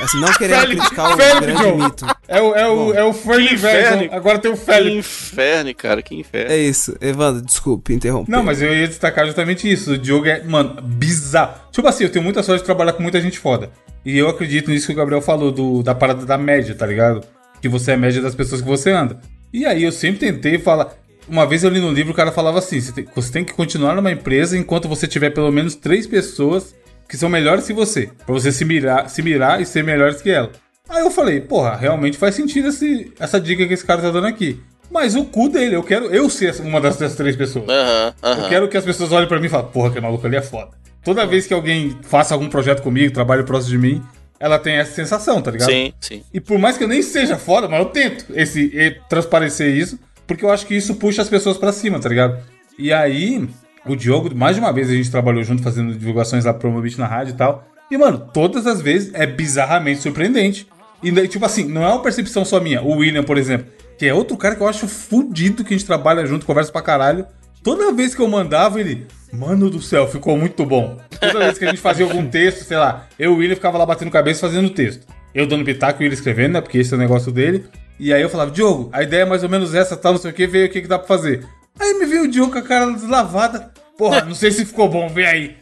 [0.04, 1.78] assim, não querendo Felipe, criticar o grande Joe.
[1.78, 2.06] mito.
[2.28, 4.10] É o, é o, é o Fernie Que inferno.
[4.14, 4.98] Agora tem o Que Felipe.
[4.98, 6.52] inferno, cara, que inferno.
[6.52, 8.32] É isso, Evandro, desculpe interromper.
[8.32, 9.94] Não, mas eu ia destacar justamente isso.
[9.94, 11.56] O Diogo é, mano, bizarro.
[11.72, 13.72] Tipo assim, eu tenho muita sorte de trabalhar com muita gente foda.
[14.06, 17.26] E eu acredito nisso que o Gabriel falou, do, da parada da média, tá ligado?
[17.62, 19.20] Que você é a média das pessoas que você anda.
[19.52, 20.94] E aí eu sempre tentei falar.
[21.28, 23.54] Uma vez eu li no livro, o cara falava assim: você tem, você tem que
[23.54, 26.76] continuar numa empresa enquanto você tiver pelo menos três pessoas
[27.08, 28.10] que são melhores que você.
[28.26, 30.52] Pra você se mirar, se mirar e ser melhores que ela.
[30.90, 34.28] Aí eu falei, porra, realmente faz sentido esse, essa dica que esse cara tá dando
[34.28, 34.60] aqui.
[34.92, 37.68] Mas o cu dele, eu quero eu ser uma dessas três pessoas.
[37.70, 38.50] Aham, Eu aham.
[38.50, 40.72] quero que as pessoas olhem pra mim e falem, porra, que maluco ali é foda.
[41.04, 44.04] Toda vez que alguém faça algum projeto comigo, trabalhe próximo de mim,
[44.40, 45.70] ela tem essa sensação, tá ligado?
[45.70, 46.24] Sim, sim.
[46.34, 49.98] E por mais que eu nem seja foda, mas eu tento esse, e transparecer isso,
[50.34, 52.40] porque eu acho que isso puxa as pessoas pra cima, tá ligado?
[52.76, 53.48] E aí,
[53.86, 56.98] o Diogo, mais de uma vez a gente trabalhou junto fazendo divulgações lá pro Promobit
[56.98, 57.68] na rádio e tal.
[57.92, 60.68] E, mano, todas as vezes é bizarramente surpreendente.
[61.04, 62.82] E, daí, tipo assim, não é uma percepção só minha.
[62.82, 65.86] O William, por exemplo, que é outro cara que eu acho fudido que a gente
[65.86, 67.28] trabalha junto, conversa pra caralho.
[67.62, 70.98] Toda vez que eu mandava, ele, mano do céu, ficou muito bom.
[71.20, 73.78] Toda vez que a gente fazia algum texto, sei lá, eu e o William ficava
[73.78, 75.06] lá batendo cabeça fazendo texto.
[75.36, 76.62] Eu dando pitaco e ele escrevendo, né?
[76.62, 77.66] Porque esse é o negócio dele.
[78.00, 80.32] E aí eu falava, Diogo, a ideia é mais ou menos essa, tal, não sei
[80.32, 81.46] o que, veio o que, que dá pra fazer.
[81.80, 83.72] Aí me veio o Diogo com a cara deslavada.
[83.98, 85.56] Porra, não sei se ficou bom, vê aí.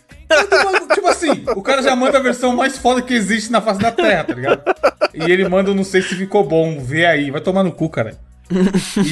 [0.64, 3.80] Maluco, Tipo assim, o cara já manda a versão mais foda que existe na face
[3.82, 4.62] da Terra, tá ligado?
[5.14, 7.30] E ele manda, não sei se ficou bom, vê aí.
[7.30, 8.18] Vai tomar no cu, cara.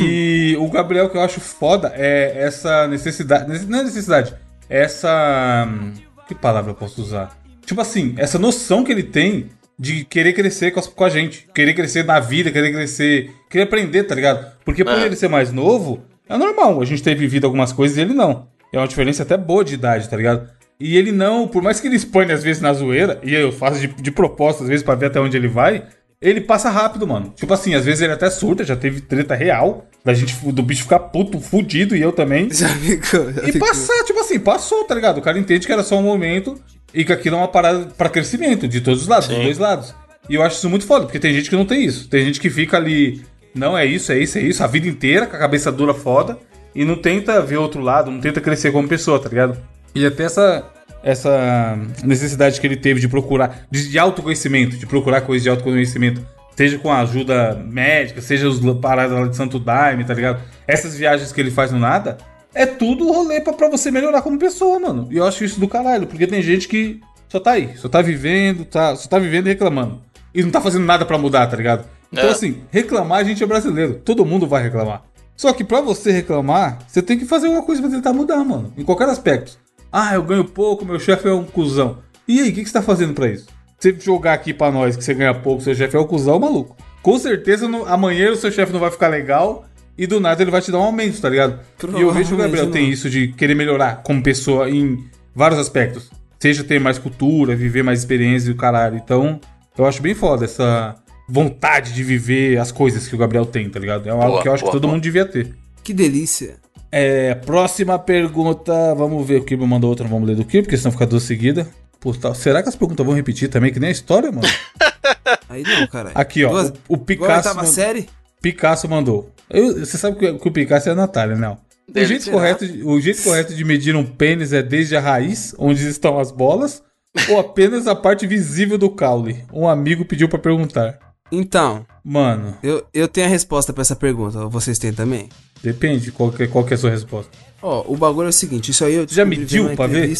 [0.01, 3.65] E o Gabriel que eu acho foda é essa necessidade.
[3.67, 4.33] Não é necessidade.
[4.69, 5.67] é Essa.
[5.67, 5.93] hum,
[6.27, 7.37] Que palavra eu posso usar?
[7.65, 11.47] tipo assim, essa noção que ele tem de querer crescer com, as- com a gente.
[11.55, 13.31] Querer crescer na vida, querer crescer.
[13.49, 14.45] Querer aprender, tá ligado?
[14.65, 15.05] Porque por É.
[15.05, 16.81] ele ser mais novo, é normal.
[16.81, 18.47] A gente ter vivido algumas coisas e ele não.
[18.73, 20.47] É uma diferença até boa de idade, tá ligado?
[20.79, 23.79] E ele não, por mais que ele expõe às vezes na zoeira, e eu faço
[23.79, 25.83] de, de propósito às vezes pra ver até onde ele vai,
[26.21, 27.33] ele passa rápido, mano.
[27.35, 30.83] Tipo assim, às vezes ele até surta, já teve treta real, da gente, do bicho
[30.83, 32.49] ficar puto, fudido, e eu também.
[32.53, 33.31] Já ficou.
[33.33, 33.67] Já E ficou.
[33.67, 35.17] passar, tipo assim, passou, tá ligado?
[35.17, 36.57] O cara entende que era só um momento
[36.93, 39.43] e que aquilo é uma parada pra crescimento de todos os lados, dos Sim.
[39.43, 39.93] dois lados.
[40.29, 42.07] E eu acho isso muito foda, porque tem gente que não tem isso.
[42.07, 43.23] Tem gente que fica ali,
[43.53, 46.37] não é isso, é isso, é isso, a vida inteira, com a cabeça dura foda,
[46.73, 49.57] e não tenta ver outro lado, não tenta crescer como pessoa, tá ligado?
[49.95, 50.63] E até essa,
[51.03, 56.23] essa necessidade que ele teve de procurar, de, de autoconhecimento, de procurar coisas de autoconhecimento,
[56.55, 60.41] seja com a ajuda médica, seja os paradas lá de Santo Daime, tá ligado?
[60.67, 62.17] Essas viagens que ele faz no nada,
[62.53, 65.07] é tudo rolê pra, pra você melhorar como pessoa, mano.
[65.11, 68.01] E eu acho isso do caralho, porque tem gente que só tá aí, só tá
[68.01, 70.01] vivendo, tá, só tá vivendo e reclamando.
[70.33, 71.85] E não tá fazendo nada pra mudar, tá ligado?
[72.11, 72.31] Então, É.
[72.31, 74.01] assim, reclamar a gente é brasileiro.
[74.03, 75.03] Todo mundo vai reclamar.
[75.35, 78.73] Só que pra você reclamar, você tem que fazer alguma coisa pra tentar mudar, mano.
[78.77, 79.57] Em qualquer aspecto.
[79.91, 81.99] Ah, eu ganho pouco, meu chefe é um cuzão.
[82.27, 83.47] E aí, o que, que você tá fazendo pra isso?
[83.79, 86.75] Você jogar aqui pra nós que você ganha pouco, seu chefe é um cuzão, maluco.
[87.01, 89.65] Com certeza no- amanhã o seu chefe não vai ficar legal
[90.01, 91.59] e do nada ele vai te dar um aumento, tá ligado?
[91.97, 95.03] E eu vejo que o Gabriel tem isso de querer melhorar como pessoa em
[95.35, 96.09] vários aspectos.
[96.39, 98.95] Seja ter mais cultura, viver mais experiência e o caralho.
[98.95, 99.39] Então,
[99.77, 100.95] eu acho bem foda essa
[101.27, 104.07] vontade de viver as coisas que o Gabriel tem, tá ligado?
[104.07, 104.93] É algo Boa, que eu acho boa, que todo boa.
[104.93, 105.53] mundo devia ter.
[105.83, 106.55] Que delícia.
[106.91, 108.95] É, próxima pergunta.
[108.95, 111.23] Vamos ver o que mandou outra, não vamos ler do que, porque senão fica duas
[111.23, 111.67] seguidas.
[111.99, 114.47] Pô, tá- será que as perguntas vão repetir também, que nem a história, mano?
[115.49, 116.11] Aí não, cara.
[116.15, 116.49] Aqui, ó.
[116.51, 117.49] Duas- O, o Picasso.
[117.49, 118.07] oitava mand- série?
[118.41, 119.29] Picasso mandou.
[119.49, 121.57] Eu- você sabe que, que o Picasso é a Natália, né?
[121.95, 125.55] O jeito, correto, de- o jeito correto de medir um pênis é desde a raiz,
[125.57, 126.83] onde estão as bolas,
[127.29, 129.43] ou apenas a parte visível do caule?
[129.51, 130.99] Um amigo pediu pra perguntar.
[131.31, 134.47] Então, Mano, eu, eu tenho a resposta pra essa pergunta.
[134.47, 135.29] Vocês têm também?
[135.61, 137.29] depende qual que, qual que é a sua resposta.
[137.61, 140.15] Ó, o bagulho é o seguinte, isso aí eu Já mediu pra ver?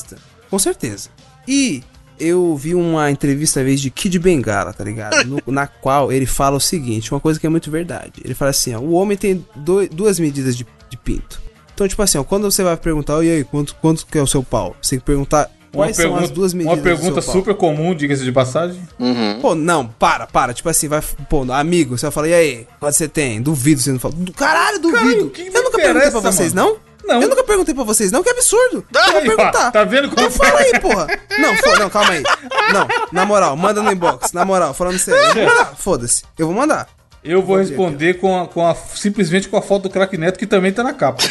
[0.49, 1.09] Com certeza.
[1.47, 1.81] E
[2.19, 5.25] eu vi uma entrevista, às vezes, de Kid Bengala, tá ligado?
[5.25, 8.13] No- na qual ele fala o seguinte, uma coisa que é muito verdade.
[8.23, 9.45] Ele fala assim, ó, o homem tem
[9.91, 11.41] duas medidas de, de pinto.
[11.73, 14.27] Então, tipo assim, ó, quando você vai perguntar, e aí, quanto, quanto que é o
[14.27, 14.75] seu pau?
[14.81, 17.31] Você tem que perguntar Uma quais são pergunta, as duas medidas uma pergunta do seu
[17.31, 17.41] pau.
[17.41, 18.81] super comum, diga-se de passagem.
[18.99, 19.39] Uhum.
[19.41, 20.53] Pô, não, para, para.
[20.53, 21.01] Tipo assim, vai.
[21.29, 22.67] Pô, amigo, você vai falar, e aí?
[22.81, 23.41] Quanto você tem?
[23.41, 24.13] Duvido você não fala.
[24.35, 24.99] Caralho, duvido.
[25.05, 26.71] Caralho, que eu nunca perguntei pra vocês, mano?
[26.71, 26.88] não?
[27.09, 27.21] Não.
[27.21, 28.21] Eu nunca perguntei pra vocês, não?
[28.23, 28.85] Que absurdo.
[28.93, 29.71] eu vou Aí, ó, perguntar.
[29.71, 31.07] tá vendo como Então fala aí, porra.
[31.39, 32.23] Não, fo- não, calma aí.
[32.71, 34.31] Não, na moral, manda no inbox.
[34.31, 35.19] Na moral, falando sério.
[35.21, 36.23] Eu vou mandar, Foda-se.
[36.37, 36.87] Eu vou mandar.
[37.23, 40.45] Eu vou responder com a, com a- simplesmente com a foto do craque Neto, que
[40.47, 41.23] também tá na capa.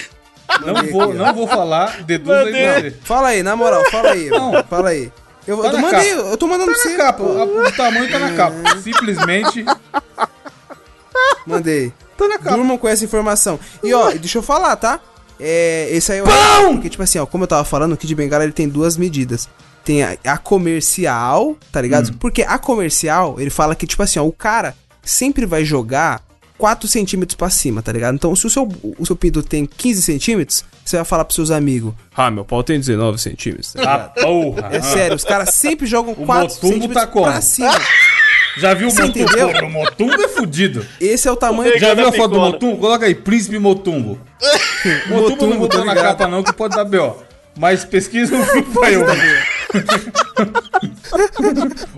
[0.65, 2.95] Não Mandei vou, aqui, não vou falar, deduza aí você.
[3.05, 4.29] Fala aí, na moral, fala aí.
[4.31, 4.65] Não.
[4.65, 5.13] Fala aí.
[5.47, 6.97] Eu, Tá eu mandei, eu tô mandando Tá você.
[6.97, 8.55] capa, a- o tamanho tá na capa.
[8.83, 9.65] Simplesmente
[11.47, 11.93] Mandei.
[12.17, 12.51] tá na capa.
[12.57, 13.59] Durmam com essa informação.
[13.83, 15.01] E ó, deixa eu falar, tá?
[15.41, 16.75] É, esse aí é o Pão!
[16.75, 19.49] Porque, tipo assim, ó, como eu tava falando, o Kid Bengala ele tem duas medidas.
[19.85, 22.11] Tem a, a comercial, tá ligado?
[22.11, 22.15] Hum.
[22.19, 26.23] Porque a comercial, ele fala que, tipo assim, ó, o cara sempre vai jogar
[26.59, 28.15] 4 centímetros pra cima, tá ligado?
[28.17, 28.69] Então, se o seu,
[28.99, 32.63] o seu pinto tem 15 centímetros, você vai falar pros seus amigos: Ah, meu pau
[32.65, 34.69] tem 19 centímetros, tá Ah, porra.
[34.73, 37.25] É sério, os caras sempre jogam O 4 Motumbo centímetros tá como?
[37.27, 37.71] pra cima.
[38.59, 39.25] Já viu o Você Motumbo?
[39.25, 39.49] entendeu?
[39.49, 40.87] Porra, O Motumbo é fudido.
[41.01, 42.41] Esse é o tamanho Já viu a foto do.
[42.41, 42.79] Motumbo?
[42.79, 44.19] Coloca aí, Príncipe Motumbo.
[45.09, 46.17] Motumbo, Motumbo, não botou na ligado.
[46.19, 47.17] capa não, que pode dar B.O.
[47.57, 49.05] Mas pesquisa no pra eu.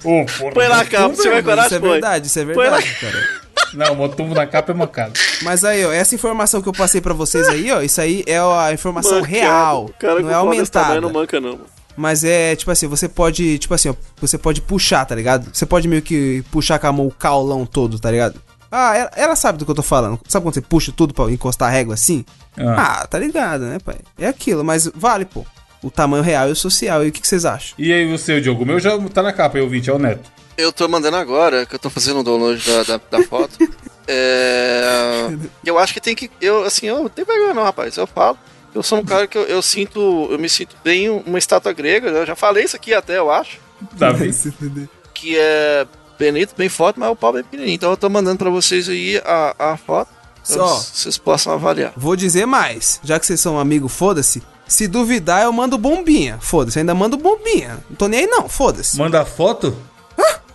[0.04, 2.96] Ô, porra, Põe na capa, se é- tiver coragem, Isso é verdade, isso é verdade,
[3.00, 3.28] cara.
[3.74, 5.12] Não, Motumbo na capa é mancado.
[5.42, 8.38] Mas aí, ó, essa informação que eu passei pra vocês aí, ó, isso aí é
[8.38, 9.32] a informação Mancado.
[9.32, 11.00] real, O cara não é aumentada.
[11.00, 11.50] não manca, não.
[11.52, 11.66] mano.
[11.97, 15.51] Mas é, tipo assim, você pode, tipo assim, ó, você pode puxar, tá ligado?
[15.53, 18.41] Você pode meio que puxar com a mão o caulão todo, tá ligado?
[18.70, 20.20] Ah, ela, ela sabe do que eu tô falando.
[20.28, 22.24] Sabe quando você puxa tudo pra encostar a régua assim?
[22.57, 23.01] Ah.
[23.03, 23.97] Ah, tá ligado, né, pai?
[24.16, 25.45] É aquilo, mas vale, pô.
[25.82, 27.05] O tamanho real e o social.
[27.05, 27.74] E o que, que vocês acham?
[27.78, 28.62] E aí, o seu, Diogo?
[28.62, 30.30] O meu já tá na capa, eu ouvinte, é o Neto.
[30.57, 33.57] Eu tô mandando agora, que eu tô fazendo o download da, da, da foto.
[34.07, 35.30] é.
[35.64, 36.30] Eu acho que tem que.
[36.41, 37.97] Eu, assim, eu não tenho vergonha, não, rapaz.
[37.97, 38.38] Eu falo.
[38.74, 40.28] Eu sou um cara que eu, eu sinto.
[40.30, 42.10] Eu me sinto bem uma estátua grega.
[42.10, 42.20] né?
[42.20, 43.58] Eu já falei isso aqui até, eu acho.
[43.98, 44.88] Tá vendo?
[45.14, 45.86] Que é
[46.18, 47.74] bonito, bem forte, mas o pau bem pequenininho.
[47.74, 50.08] Então eu tô mandando pra vocês aí a, a foto.
[50.08, 50.66] pra Só.
[50.76, 51.92] Vocês possam avaliar.
[51.96, 53.00] Vou dizer mais.
[53.02, 54.42] Já que vocês são amigos, foda-se.
[54.68, 56.38] Se duvidar, eu mando bombinha.
[56.40, 57.78] Foda-se, ainda mando bombinha.
[57.88, 58.48] Não tô nem aí, não.
[58.48, 58.96] Foda-se.
[58.98, 59.76] Manda foto?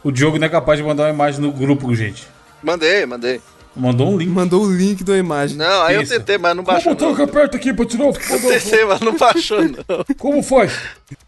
[0.03, 2.27] O Diogo não é capaz de mandar uma imagem no grupo, gente.
[2.63, 3.41] Mandei, mandei.
[3.75, 4.29] Mandou um link.
[4.29, 5.57] Mandou o link da imagem.
[5.57, 6.13] Não, aí Isso.
[6.13, 6.93] eu tentei, mas não baixou.
[6.93, 7.15] botão Não.
[7.15, 10.05] que aperta aqui pra tirar o Eu tentei, mas não baixou, não.
[10.17, 10.69] Como foi?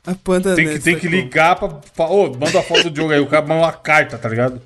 [0.06, 1.68] A Panda Tem que, tem que ligar pra.
[1.95, 3.20] pra ô, manda a foto do jogo aí.
[3.20, 4.62] O cara manda uma carta, tá ligado?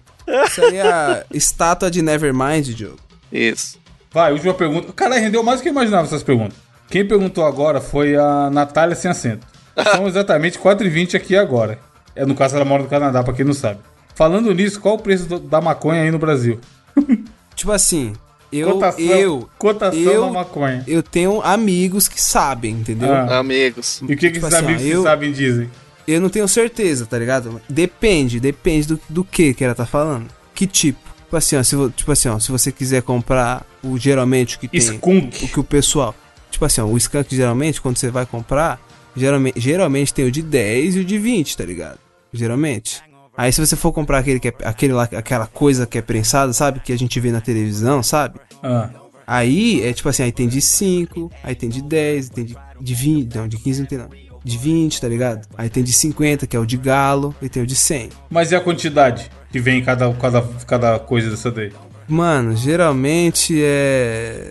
[0.45, 2.97] Isso aí é a estátua de Nevermind, Diogo.
[3.31, 3.79] Isso.
[4.13, 4.93] Vai, última pergunta.
[4.93, 6.57] Caralho, rendeu mais do que eu imaginava essas perguntas.
[6.89, 9.47] Quem perguntou agora foi a Natália Sem Acento.
[9.95, 11.79] São exatamente 4h20 aqui agora.
[12.15, 13.79] É, no caso, ela mora no Canadá, pra quem não sabe.
[14.13, 16.59] Falando nisso, qual o preço do- da maconha aí no Brasil?
[17.61, 18.13] Tipo assim,
[18.51, 20.83] eu, cotação eu, cotação eu- da maconha.
[20.87, 23.13] eu tenho amigos que sabem, entendeu?
[23.13, 23.37] Ah.
[23.37, 24.01] Amigos.
[24.01, 25.69] E o que, que Tipo esses assim, amigos que eu- sabem dizem?
[26.07, 27.61] Eu não tenho certeza, tá ligado?
[27.69, 30.25] Depende, depende do, do que que ela tá falando.
[30.55, 30.99] Que tipo?
[31.23, 34.67] Tipo assim, ó, se, tipo assim, ó, se você quiser comprar o geralmente o que
[34.67, 34.79] tem.
[34.79, 35.45] Skunk.
[35.45, 36.15] O que o pessoal.
[36.49, 38.81] Tipo assim, ó, o skunk geralmente, quando você vai comprar,
[39.15, 41.99] geralmente, geralmente tem o de 10 e o de 20, tá ligado?
[42.33, 43.03] Geralmente.
[43.37, 46.53] Aí se você for comprar aquele, que é, aquele lá, aquela coisa que é prensada,
[46.53, 46.79] sabe?
[46.79, 48.39] Que a gente vê na televisão, sabe?
[48.61, 48.89] Ah,
[49.25, 52.93] Aí é tipo assim, aí tem de 5, aí tem de 10, tem de, de
[52.93, 54.09] 20, não, de 15 não tem não.
[54.43, 55.47] De 20, tá ligado?
[55.57, 58.09] Aí tem de 50, que é o de galo, e tem o de 100.
[58.29, 61.71] mas e a quantidade que vem em cada, cada, cada coisa dessa daí?
[62.07, 64.49] Mano, geralmente é.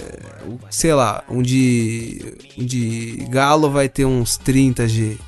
[0.71, 2.35] Sei lá, um de.
[2.57, 5.19] Um de galo vai ter uns 30 G.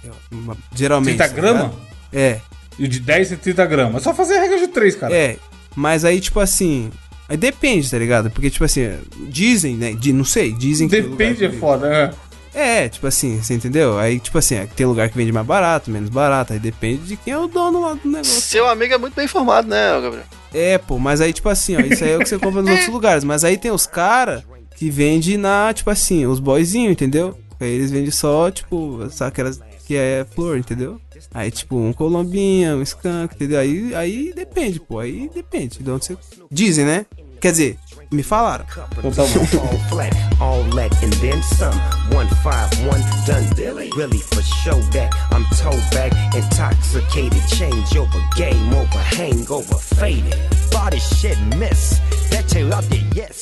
[0.75, 1.17] Geralmente.
[1.17, 1.63] 30 tá gramas?
[1.65, 1.81] ligado?
[2.11, 2.41] É,
[2.79, 4.03] E o de 10 e 30 gramas.
[4.03, 5.15] É só fazer a regra de 3, cara.
[5.15, 5.37] é.
[5.75, 6.91] Mas aí, tipo assim.
[7.29, 8.31] Aí depende, tá ligado?
[8.31, 8.91] Porque, tipo assim,
[9.29, 9.93] dizem, né?
[9.93, 11.01] De, não sei, dizem que.
[11.01, 11.87] Depende, é foda.
[11.87, 12.33] É.
[12.55, 13.99] É, tipo assim, você entendeu?
[13.99, 16.53] Aí, tipo assim, é, tem lugar que vende mais barato, menos barato.
[16.53, 18.43] Aí depende de quem é o dono lá do negócio.
[18.43, 20.25] Seu amigo é muito bem informado, né, Gabriel?
[20.53, 22.69] É, pô, mas aí, tipo assim, ó, isso aí é o que você compra nos
[22.73, 23.25] outros lugares.
[23.25, 24.43] Mas aí tem os caras
[24.77, 27.39] que vendem na, tipo assim, os boyzinhos, entendeu?
[27.59, 29.59] Aí eles vendem só, tipo, só aquelas
[29.93, 30.99] que é flor, entendeu?
[31.35, 33.61] Aí, tipo, um colombinha, um skunk, entendeu?
[33.61, 36.17] Aí, aí depende, pô, aí depende de onde você.
[36.51, 37.05] Dizem, né?
[37.39, 37.79] Quer dizer,
[38.11, 38.65] me falaram.
[38.99, 39.25] Então tá.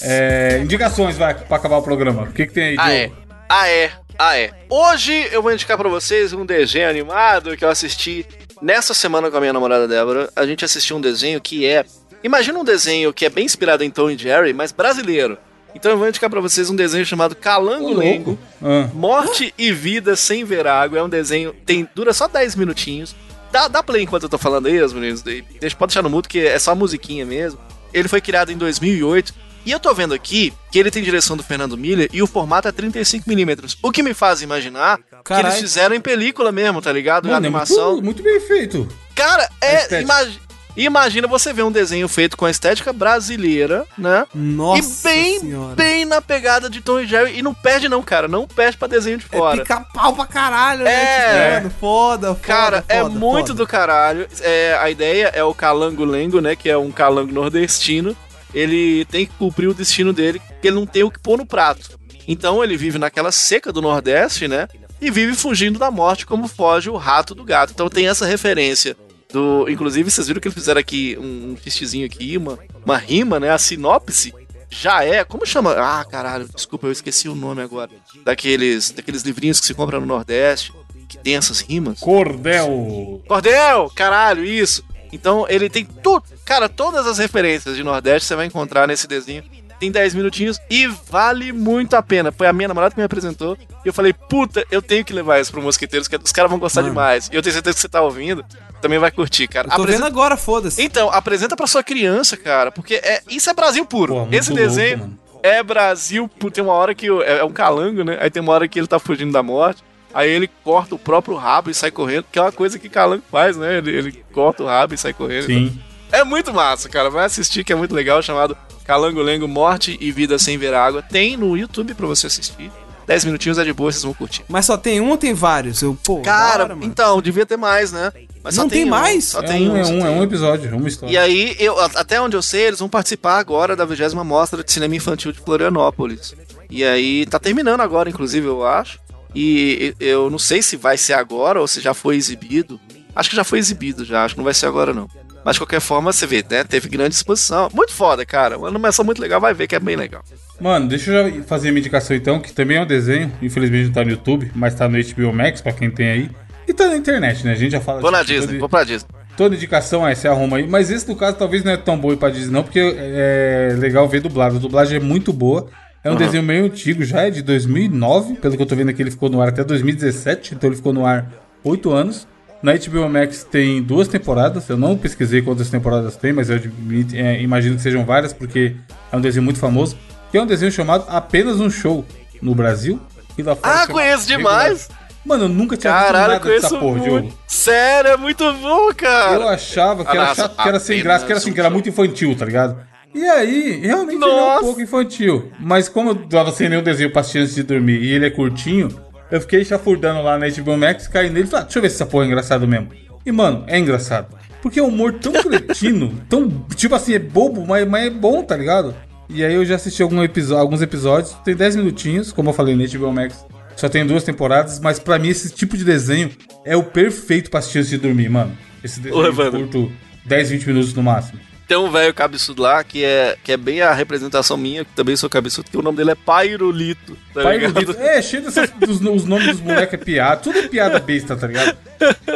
[0.03, 2.25] É, indicações, vai, pra acabar o programa.
[2.25, 3.13] O que, que tem aí, Ah, é.
[3.49, 3.91] Ah, é.
[4.19, 4.53] Ah, é.
[4.69, 8.27] Hoje eu vou indicar pra vocês um desenho animado que eu assisti
[8.61, 10.31] nessa semana com a minha namorada Débora.
[10.37, 11.85] A gente assistiu um desenho que é.
[12.23, 15.39] Imagina um desenho que é bem inspirado em Tom e Jerry, mas brasileiro.
[15.75, 18.39] Então eu vou indicar pra vocês um desenho chamado Calango Lengo.
[18.63, 20.99] Ah, Morte e Vida Sem Ver Água.
[20.99, 21.55] É um desenho.
[21.65, 23.15] Tem, dura só 10 minutinhos.
[23.53, 25.23] Dá, dá play enquanto eu tô falando aí, os meninos.
[25.23, 25.43] Daí.
[25.61, 27.59] Deixa, pode deixar no mudo, que é só musiquinha mesmo.
[27.93, 29.35] Ele foi criado em 2008.
[29.65, 32.69] E eu tô vendo aqui que ele tem direção do Fernando Miller e o formato
[32.69, 33.77] é 35mm.
[33.83, 35.49] O que me faz imaginar que Caralho.
[35.49, 37.27] eles fizeram em película mesmo, tá ligado?
[37.29, 37.93] Em mano, é animação.
[37.93, 38.89] muito, muito bem feito.
[39.15, 40.01] Cara, é.
[40.01, 40.41] Imagi
[40.77, 44.25] imagina você ver um desenho feito com a estética brasileira, né?
[44.35, 45.75] Nossa e bem, senhora.
[45.75, 47.37] bem na pegada de Tom e Jerry.
[47.39, 48.29] E não perde, não, cara.
[48.29, 49.59] Não perde pra desenho de É fora.
[49.63, 50.85] pica-pau pra caralho, É.
[50.87, 51.55] né?
[51.57, 52.41] Tipo, mano, foda, foda.
[52.41, 53.55] Cara, é foda, muito foda.
[53.55, 54.27] do caralho.
[54.41, 56.57] É, a ideia é o calango lengo, né?
[56.57, 58.17] Que é um calango nordestino.
[58.55, 61.47] Ele tem que cumprir o destino dele, que ele não tem o que pôr no
[61.47, 61.99] prato.
[62.27, 64.69] Então ele vive naquela seca do Nordeste, né?
[65.01, 67.73] E vive fugindo da morte como foge o rato do gato.
[67.73, 68.97] Então tem essa referência
[69.33, 69.69] do.
[69.69, 73.51] Inclusive, vocês viram que eles fizeram aqui um, um aqui, uma, uma rima, né?
[73.51, 74.33] A sinopse
[74.69, 75.25] já é.
[75.25, 75.73] Como chama?
[75.73, 77.91] Ah, caralho, desculpa, eu esqueci o nome agora.
[78.25, 80.73] Daqueles, daqueles livrinhos que se compra no Nordeste,
[81.09, 81.99] que tem essas rimas.
[81.99, 83.23] Cordel.
[83.27, 84.85] Cordel, caralho, isso.
[85.13, 89.43] Então ele tem tudo, cara, todas as referências de Nordeste você vai encontrar nesse desenho.
[89.81, 92.31] Tem 10 minutinhos e vale muito a pena.
[92.31, 95.41] Foi a minha namorada que me apresentou e eu falei, puta, eu tenho que levar
[95.41, 96.93] isso pro Mosqueteiros, que os caras vão gostar Mano.
[96.93, 97.31] demais.
[97.33, 98.45] E eu tenho certeza que você tá ouvindo,
[98.83, 99.69] também vai curtir, cara.
[99.69, 100.83] Eu tô Apresenta- vendo agora, foda-se.
[100.83, 104.13] Então, apresenta pra sua criança, cara, porque é, isso é Brasil puro.
[104.13, 105.19] Pô, muito Esse louco, desenho mano.
[105.43, 106.53] é Brasil puro.
[106.53, 108.19] Tem uma hora que é, é um calango, né?
[108.21, 109.83] Aí tem uma hora que ele tá fugindo da morte.
[110.13, 113.23] Aí ele corta o próprio rabo e sai correndo, que é uma coisa que calango
[113.31, 113.79] faz, né?
[113.79, 115.47] Ele, ele corta o rabo e sai correndo.
[115.47, 115.79] Sim.
[116.13, 117.09] É muito massa, cara.
[117.11, 121.03] Vai assistir que é muito legal, chamado Calango Lengo Morte e Vida Sem Ver Água.
[121.03, 122.71] Tem no YouTube pra você assistir.
[123.07, 124.45] 10 minutinhos é de boa, vocês vão curtir.
[124.49, 125.83] Mas só tem um ou tem vários?
[125.83, 128.13] Eu, pô, Cara, hora, então, devia ter mais, né?
[128.43, 129.25] Mas só Não tem um, mais?
[129.25, 131.13] Só É tem um, é só um, é tem um episódio, uma história.
[131.13, 134.71] E aí, eu, até onde eu sei, eles vão participar agora da 20 Mostra de
[134.71, 136.37] Cinema Infantil de Florianópolis.
[136.71, 139.01] E aí, tá terminando agora, inclusive, eu acho.
[139.35, 142.81] E eu não sei se vai ser agora ou se já foi exibido.
[143.15, 145.09] Acho que já foi exibido já, acho que não vai ser agora não.
[145.45, 146.65] Mas de qualquer forma, você vê, né?
[146.65, 147.69] Teve grande exposição.
[147.73, 148.59] Muito foda, cara.
[148.59, 150.23] Uma animação muito legal, vai ver que é bem legal.
[150.61, 153.33] Mano, deixa eu já fazer a minha indicação então, que também é um desenho.
[153.41, 156.31] Infelizmente não tá no YouTube, mas tá no HBO Max, pra quem tem aí.
[156.69, 157.53] E tá na internet, né?
[157.53, 159.09] A gente já fala Vou na Disney, vou pra Disney.
[159.37, 160.69] Toda indicação é, você arruma aí.
[160.69, 164.07] Mas esse, no caso, talvez não é tão bom pra Disney, não, porque é legal
[164.07, 164.57] ver dublado.
[164.57, 165.69] A dublagem é muito boa.
[166.03, 168.35] É um desenho meio antigo, já é de 2009.
[168.37, 170.55] Pelo que eu tô vendo aqui, ele ficou no ar até 2017.
[170.55, 171.27] Então ele ficou no ar
[171.63, 172.27] 8 anos.
[172.63, 174.69] Na HBO Max tem duas temporadas.
[174.69, 178.77] Eu não pesquisei quantas temporadas tem, mas eu admito- é, imagino que sejam várias, porque
[179.13, 179.97] é um desenho muito famoso.
[180.31, 182.05] Que é um desenho chamado Apenas um Show
[182.41, 183.01] no Brasil.
[183.37, 184.61] E lá fora Ah, conheço Regular.
[184.65, 184.89] demais.
[185.25, 187.05] Mano, eu nunca tinha visto Caralho, nada conheço dessa porra, muito.
[187.21, 187.39] Diogo.
[187.47, 189.35] Sério, é muito bom, cara.
[189.35, 191.61] Eu achava que Ah, era nossa, chato, que era sem graça, que era assim, que
[191.61, 192.79] era muito infantil, tá ligado?
[193.15, 194.61] E aí, realmente ele é um Nossa.
[194.65, 195.51] pouco infantil.
[195.59, 198.31] Mas como eu tava sem nenhum desenho pra assistir antes de dormir e ele é
[198.31, 198.89] curtinho,
[199.31, 201.91] eu fiquei chafurdando lá na HBO Max, caí nele e falei, ah, deixa eu ver
[201.91, 202.89] se essa porra é engraçado mesmo.
[203.25, 204.35] E, mano, é engraçado.
[204.63, 208.43] Porque é um humor tão cretino, tão, tipo assim, é bobo, mas, mas é bom,
[208.43, 208.95] tá ligado?
[209.29, 210.19] E aí eu já assisti algum
[210.57, 213.47] alguns episódios, tem 10 minutinhos, como eu falei na HBO Max.
[213.77, 216.31] Só tem duas temporadas, mas pra mim esse tipo de desenho
[216.65, 218.57] é o perfeito pra assistir antes de dormir, mano.
[218.83, 219.91] Esse desenho Ô, curto
[220.27, 221.41] 10, 20 minutos no máximo.
[221.71, 225.15] Tem um velho cabeçudo lá que é, que é bem a representação minha, que também
[225.15, 227.17] sou cabeçudo, que o nome dele é Pairulito.
[227.33, 227.97] Tá Pai ligado?
[227.97, 228.43] É, cheio.
[228.43, 230.39] Dos, os nomes dos moleques é piada.
[230.39, 231.79] Tudo é piada besta, tá ligado?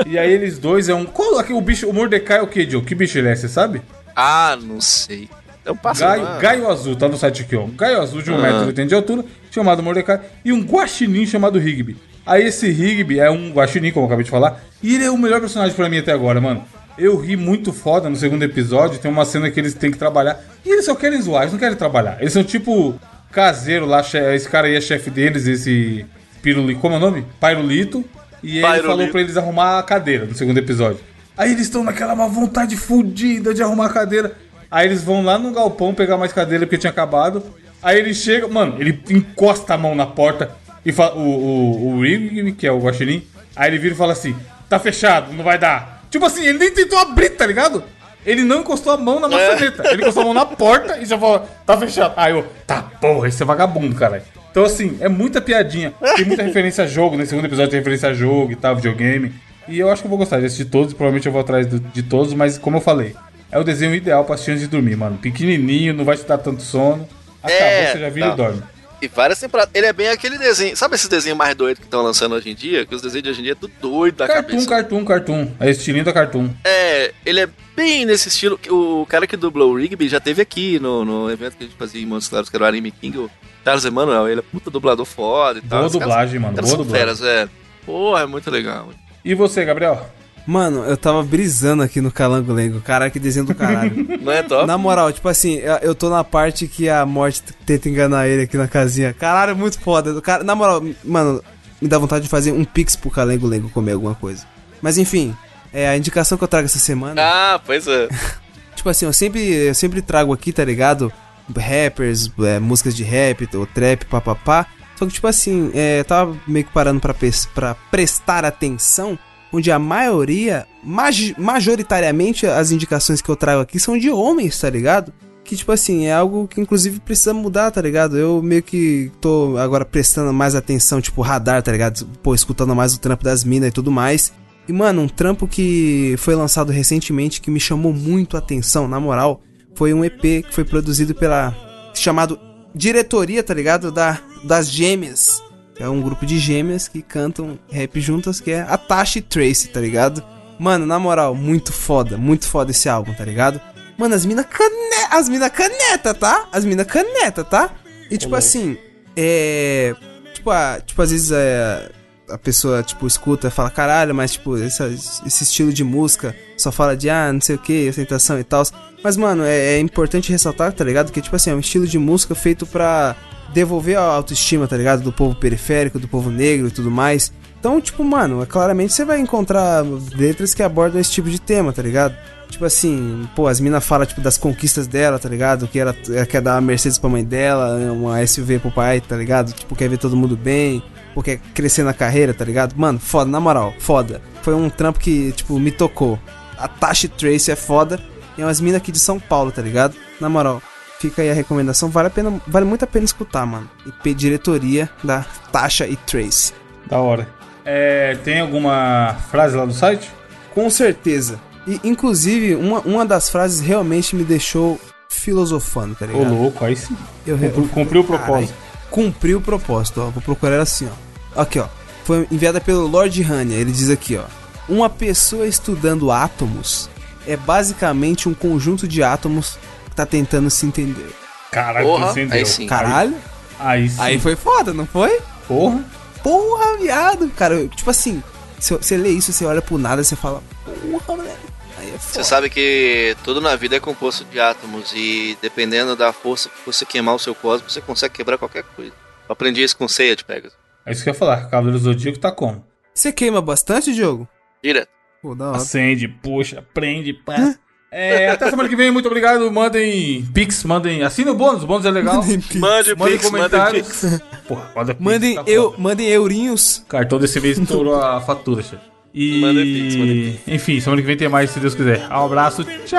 [0.07, 1.05] E aí eles dois é um.
[1.05, 1.89] Qual aqui o bicho?
[1.89, 2.81] O Mordecai é o que, Joe?
[2.81, 3.83] Que bicho ele é, você sabe?
[4.15, 5.29] Ah, não sei.
[5.65, 5.79] É um.
[5.99, 6.39] Gaio, lá.
[6.39, 7.67] Gaio Azul, tá no site aqui, ó.
[7.67, 8.83] Gaio Azul de 1,80m Ah.
[8.83, 11.97] e de altura, chamado Mordecai, e um guaxinim chamado Rigby.
[12.25, 15.19] Aí esse Rigby é um guaxinim, como eu acabei de falar, e ele é o
[15.19, 16.65] melhor personagem pra mim até agora, mano.
[16.97, 20.41] Eu ri muito foda no segundo episódio, tem uma cena que eles têm que trabalhar,
[20.65, 22.19] e eles só querem zoar, eles não querem trabalhar.
[22.21, 22.95] Eles são tipo
[23.33, 24.01] caseiro lá,
[24.33, 26.07] esse cara aí é chefe deles, esse
[26.45, 27.25] Piruli, como é o nome?
[27.41, 28.05] Pairulito.
[28.43, 28.89] E ele Pairulito.
[28.89, 31.01] falou pra eles arrumar a cadeira no segundo episódio.
[31.37, 34.33] Aí eles estão naquela má vontade fudida de arrumar a cadeira.
[34.71, 37.43] Aí eles vão lá no galpão pegar mais cadeira porque tinha acabado.
[37.83, 40.51] Aí ele chega, mano, ele encosta a mão na porta
[40.85, 41.17] e fala.
[41.17, 43.27] O, o, o que é o Guaxinim,
[43.57, 44.37] aí ele vira e fala assim:
[44.69, 46.04] tá fechado, não vai dar.
[46.15, 47.83] Tipo assim, ele nem tentou abrir, tá ligado?
[48.25, 49.83] Ele não encostou a mão na maçaneta.
[49.91, 52.15] Ele encostou a mão na porta e já falou: tá fechado.
[52.17, 54.23] Aí eu, tá porra, esse é vagabundo, caralho.
[54.49, 55.93] Então, assim, é muita piadinha.
[56.15, 57.17] Tem muita referência a jogo.
[57.17, 59.33] No segundo episódio tem referência a jogo e tal, videogame.
[59.67, 60.95] E eu acho que eu vou gostar de assistir todos.
[60.95, 63.17] Provavelmente eu vou atrás do- de todos, mas como eu falei,
[63.51, 65.19] é o desenho ideal pra assistir antes de dormir, mano.
[65.19, 67.09] Pequenininho, não vai te dar tanto sono.
[67.43, 68.33] Acabou, É, você já vira tá.
[68.33, 68.63] e dorme.
[69.09, 69.71] Várias temporadas.
[69.75, 70.77] Ele é bem aquele desenho.
[70.77, 72.85] Sabe esses desenhos mais doidos que estão lançando hoje em dia?
[72.87, 74.69] Que os desenhos de hoje em dia é tudo doido da Cartoon, cabeça.
[74.69, 75.49] cartoon, cartoon.
[75.61, 76.51] É estilinho da cartoon.
[76.65, 78.59] É, ele é bem nesse estilo.
[78.71, 81.77] O cara que dublou o Rigby já teve aqui no, no evento que a gente
[81.77, 83.31] fazia em Montes Claros, que era o Anime King, o
[83.65, 84.29] Charles Emanuel.
[84.29, 85.81] Ele é puta dublador foda e tal.
[85.81, 86.55] Boa Os caras- dublagem, mano.
[86.55, 87.07] caras Boa dublagem.
[87.17, 87.49] feras, é.
[87.87, 88.89] Porra, é muito legal.
[89.25, 90.09] E você, Gabriel?
[90.47, 92.81] Mano, eu tava brisando aqui no Calango Lengo.
[92.81, 93.95] Caralho, que desenho do caralho.
[94.21, 94.67] Não é top?
[94.67, 98.57] na moral, tipo assim, eu- tô na parte que a morte tenta enganar ele aqui
[98.59, 99.13] na casinha.
[99.15, 100.21] Caralho, muito foda.
[100.21, 101.43] Cara, na moral, mano,
[101.81, 104.45] me dá vontade de fazer um pix pro Calango Lengo comer alguma coisa.
[104.83, 105.35] Mas enfim,
[105.73, 107.23] é a indicação que eu trago essa semana.
[107.23, 108.09] Ah, pois é.
[108.77, 111.11] Tipo assim, eu sempre, eu sempre trago aqui, tá ligado?
[111.57, 114.67] Rappers, é, músicas de rap, ou trap, papapá.
[114.97, 117.15] Só que, tipo assim, é, eu tava meio que parando pra,
[117.55, 119.19] pra prestar atenção,
[119.55, 124.69] onde a maioria, maj- majoritariamente, as indicações que eu trago aqui são de homens, tá
[124.69, 125.13] ligado?
[125.45, 128.17] Que, tipo assim, é algo que inclusive precisa mudar, tá ligado?
[128.17, 132.07] Eu meio que tô agora prestando mais atenção, tipo, radar, tá ligado?
[132.23, 134.33] Pô, escutando mais o trampo das minas e tudo mais.
[134.67, 138.99] E, mano, um trampo que foi lançado recentemente que me chamou muito a atenção, na
[138.99, 139.43] moral,
[139.75, 141.55] foi um EP que foi produzido pela.
[141.95, 142.39] chamado
[142.75, 143.93] Diretoria, tá ligado?
[143.93, 145.43] Da, das Gêmeas.
[145.79, 149.69] É um grupo de gêmeas que cantam rap juntas, que é a Tasha e Tracy,
[149.69, 150.23] tá ligado?
[150.59, 153.61] Mano, na moral, muito foda, muito foda esse álbum, tá ligado?
[153.99, 156.49] Mano, as mina caneta, as mina caneta, tá?
[156.53, 157.71] As mina caneta, tá?
[158.11, 158.77] E tipo assim,
[159.17, 159.95] é.
[160.35, 161.91] Tipo, a, tipo às vezes é,
[162.29, 164.87] a pessoa, tipo, escuta e fala, caralho, mas, tipo, essa-
[165.27, 168.63] esse estilo de música só fala de, ah, não sei o que, ostentação e tal.
[169.03, 171.11] Mas, mano, é, é importante ressaltar, tá ligado?
[171.13, 173.15] Que, tipo assim, é um estilo de música feito pra
[173.55, 175.03] devolver a autoestima, tá ligado?
[175.03, 177.33] Do povo periférico, do povo negro e tudo mais.
[177.59, 179.83] Então, tipo, mano, é, claramente você vai encontrar
[180.15, 182.15] letras que abordam esse tipo de tema, tá ligado?
[182.51, 185.67] Tipo assim, pô, as minas falam, tipo, das conquistas dela, tá ligado?
[185.67, 189.17] Que ela, ela quer dar uma Mercedes pra mãe dela, uma SUV pro pai, tá
[189.17, 189.53] ligado?
[189.53, 190.83] Tipo, quer ver todo mundo bem,
[191.15, 192.75] ou quer crescer na carreira, tá ligado?
[192.77, 194.21] Mano, foda, na moral, foda.
[194.43, 196.19] Foi um trampo que, tipo, me tocou.
[196.59, 197.99] A Tasha Trace é foda,
[198.37, 199.95] e é umas minas aqui de São Paulo, tá ligado?
[200.21, 200.61] Na moral,
[201.09, 203.69] fica aí a recomendação, vale, a pena, vale muito a pena escutar, mano.
[203.85, 206.55] IP Diretoria da Tasha e Trace.
[206.89, 207.29] Da hora.
[207.65, 210.11] É, tem alguma frase lá do site?
[210.55, 211.39] Com certeza.
[211.67, 216.35] E, inclusive, uma, uma das frases realmente me deixou filosofando, tá Ô, ligado?
[216.35, 216.97] louco, aí sim.
[217.27, 218.55] Eu, Cumpriu, cumpriu o propósito.
[218.91, 220.11] Cumpriu o propósito, ó.
[220.11, 221.41] Vou procurar ela assim, ó.
[221.41, 221.67] Aqui, ó.
[222.05, 223.57] Foi enviada pelo Lord Hania.
[223.57, 224.25] Ele diz aqui, ó.
[224.69, 226.89] Uma pessoa estudando átomos
[227.27, 229.59] é basicamente um conjunto de átomos
[229.95, 231.11] tá tentando se entender.
[231.51, 232.37] Caralho, Porra, entendeu.
[232.39, 232.67] aí sim.
[232.67, 233.15] Caralho?
[233.59, 234.01] Aí sim.
[234.01, 235.21] Aí foi foda, não foi?
[235.47, 235.85] Porra.
[236.23, 237.29] Porra, viado.
[237.31, 238.23] Cara, eu- tipo assim,
[238.59, 241.39] se você lê isso, você olha pro nada e você fala, porra, moleque.
[241.79, 242.25] Aí é Você foda.
[242.25, 246.85] sabe que tudo na vida é composto de átomos e dependendo da força que você
[246.87, 248.93] queimar o seu cosmos, você consegue quebrar qualquer coisa.
[249.29, 250.57] Eu aprendi isso com ceia de Pegasus.
[250.87, 251.49] É isso que eu ia falar.
[251.49, 252.65] Cavaleiro do Zodíaco tá como?
[252.95, 254.29] Você queima bastante, Diogo?
[254.63, 254.89] Direto.
[255.23, 255.57] Pô, da hora.
[255.57, 257.55] Acende, puxa, prende, pá.
[257.97, 259.49] É, até semana que vem, muito obrigado.
[259.53, 261.03] Mandem pix, mandem.
[261.05, 262.17] Assina o bônus, o bônus é legal.
[262.17, 263.87] Mande Mandem pix, mande comentários.
[263.87, 264.21] pix.
[264.49, 265.05] Porra, manda pix.
[265.05, 265.83] Mandem, tá eu, foda.
[265.83, 266.85] mandem eurinhos.
[266.89, 268.83] Cartão desse mês estourou a fatura, chefe.
[269.15, 269.41] E.
[269.41, 270.41] Manda pix, manda pix.
[270.49, 272.01] Enfim, semana que vem tem mais, se Deus quiser.
[272.11, 272.99] Um abraço, tchau!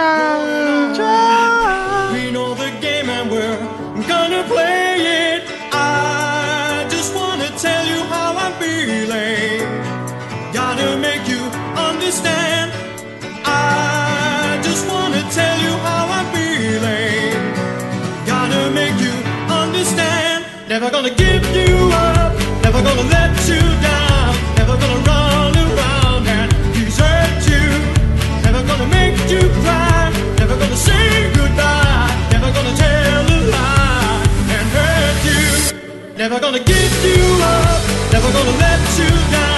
[2.14, 3.58] We know the game and we're
[4.08, 5.44] gonna play it.
[5.74, 9.68] I just wanna tell you how I'm feeling.
[10.54, 11.42] Gotta make you
[11.78, 12.65] understand.
[20.76, 22.34] Never gonna give you up.
[22.62, 24.36] Never gonna let you down.
[24.58, 27.66] Never gonna run around and desert you.
[28.44, 30.12] Never gonna make you cry.
[30.38, 32.12] Never gonna say goodbye.
[32.30, 34.24] Never gonna tell a lie
[34.56, 36.18] and hurt you.
[36.18, 38.12] Never gonna give you up.
[38.12, 39.55] Never gonna let you down.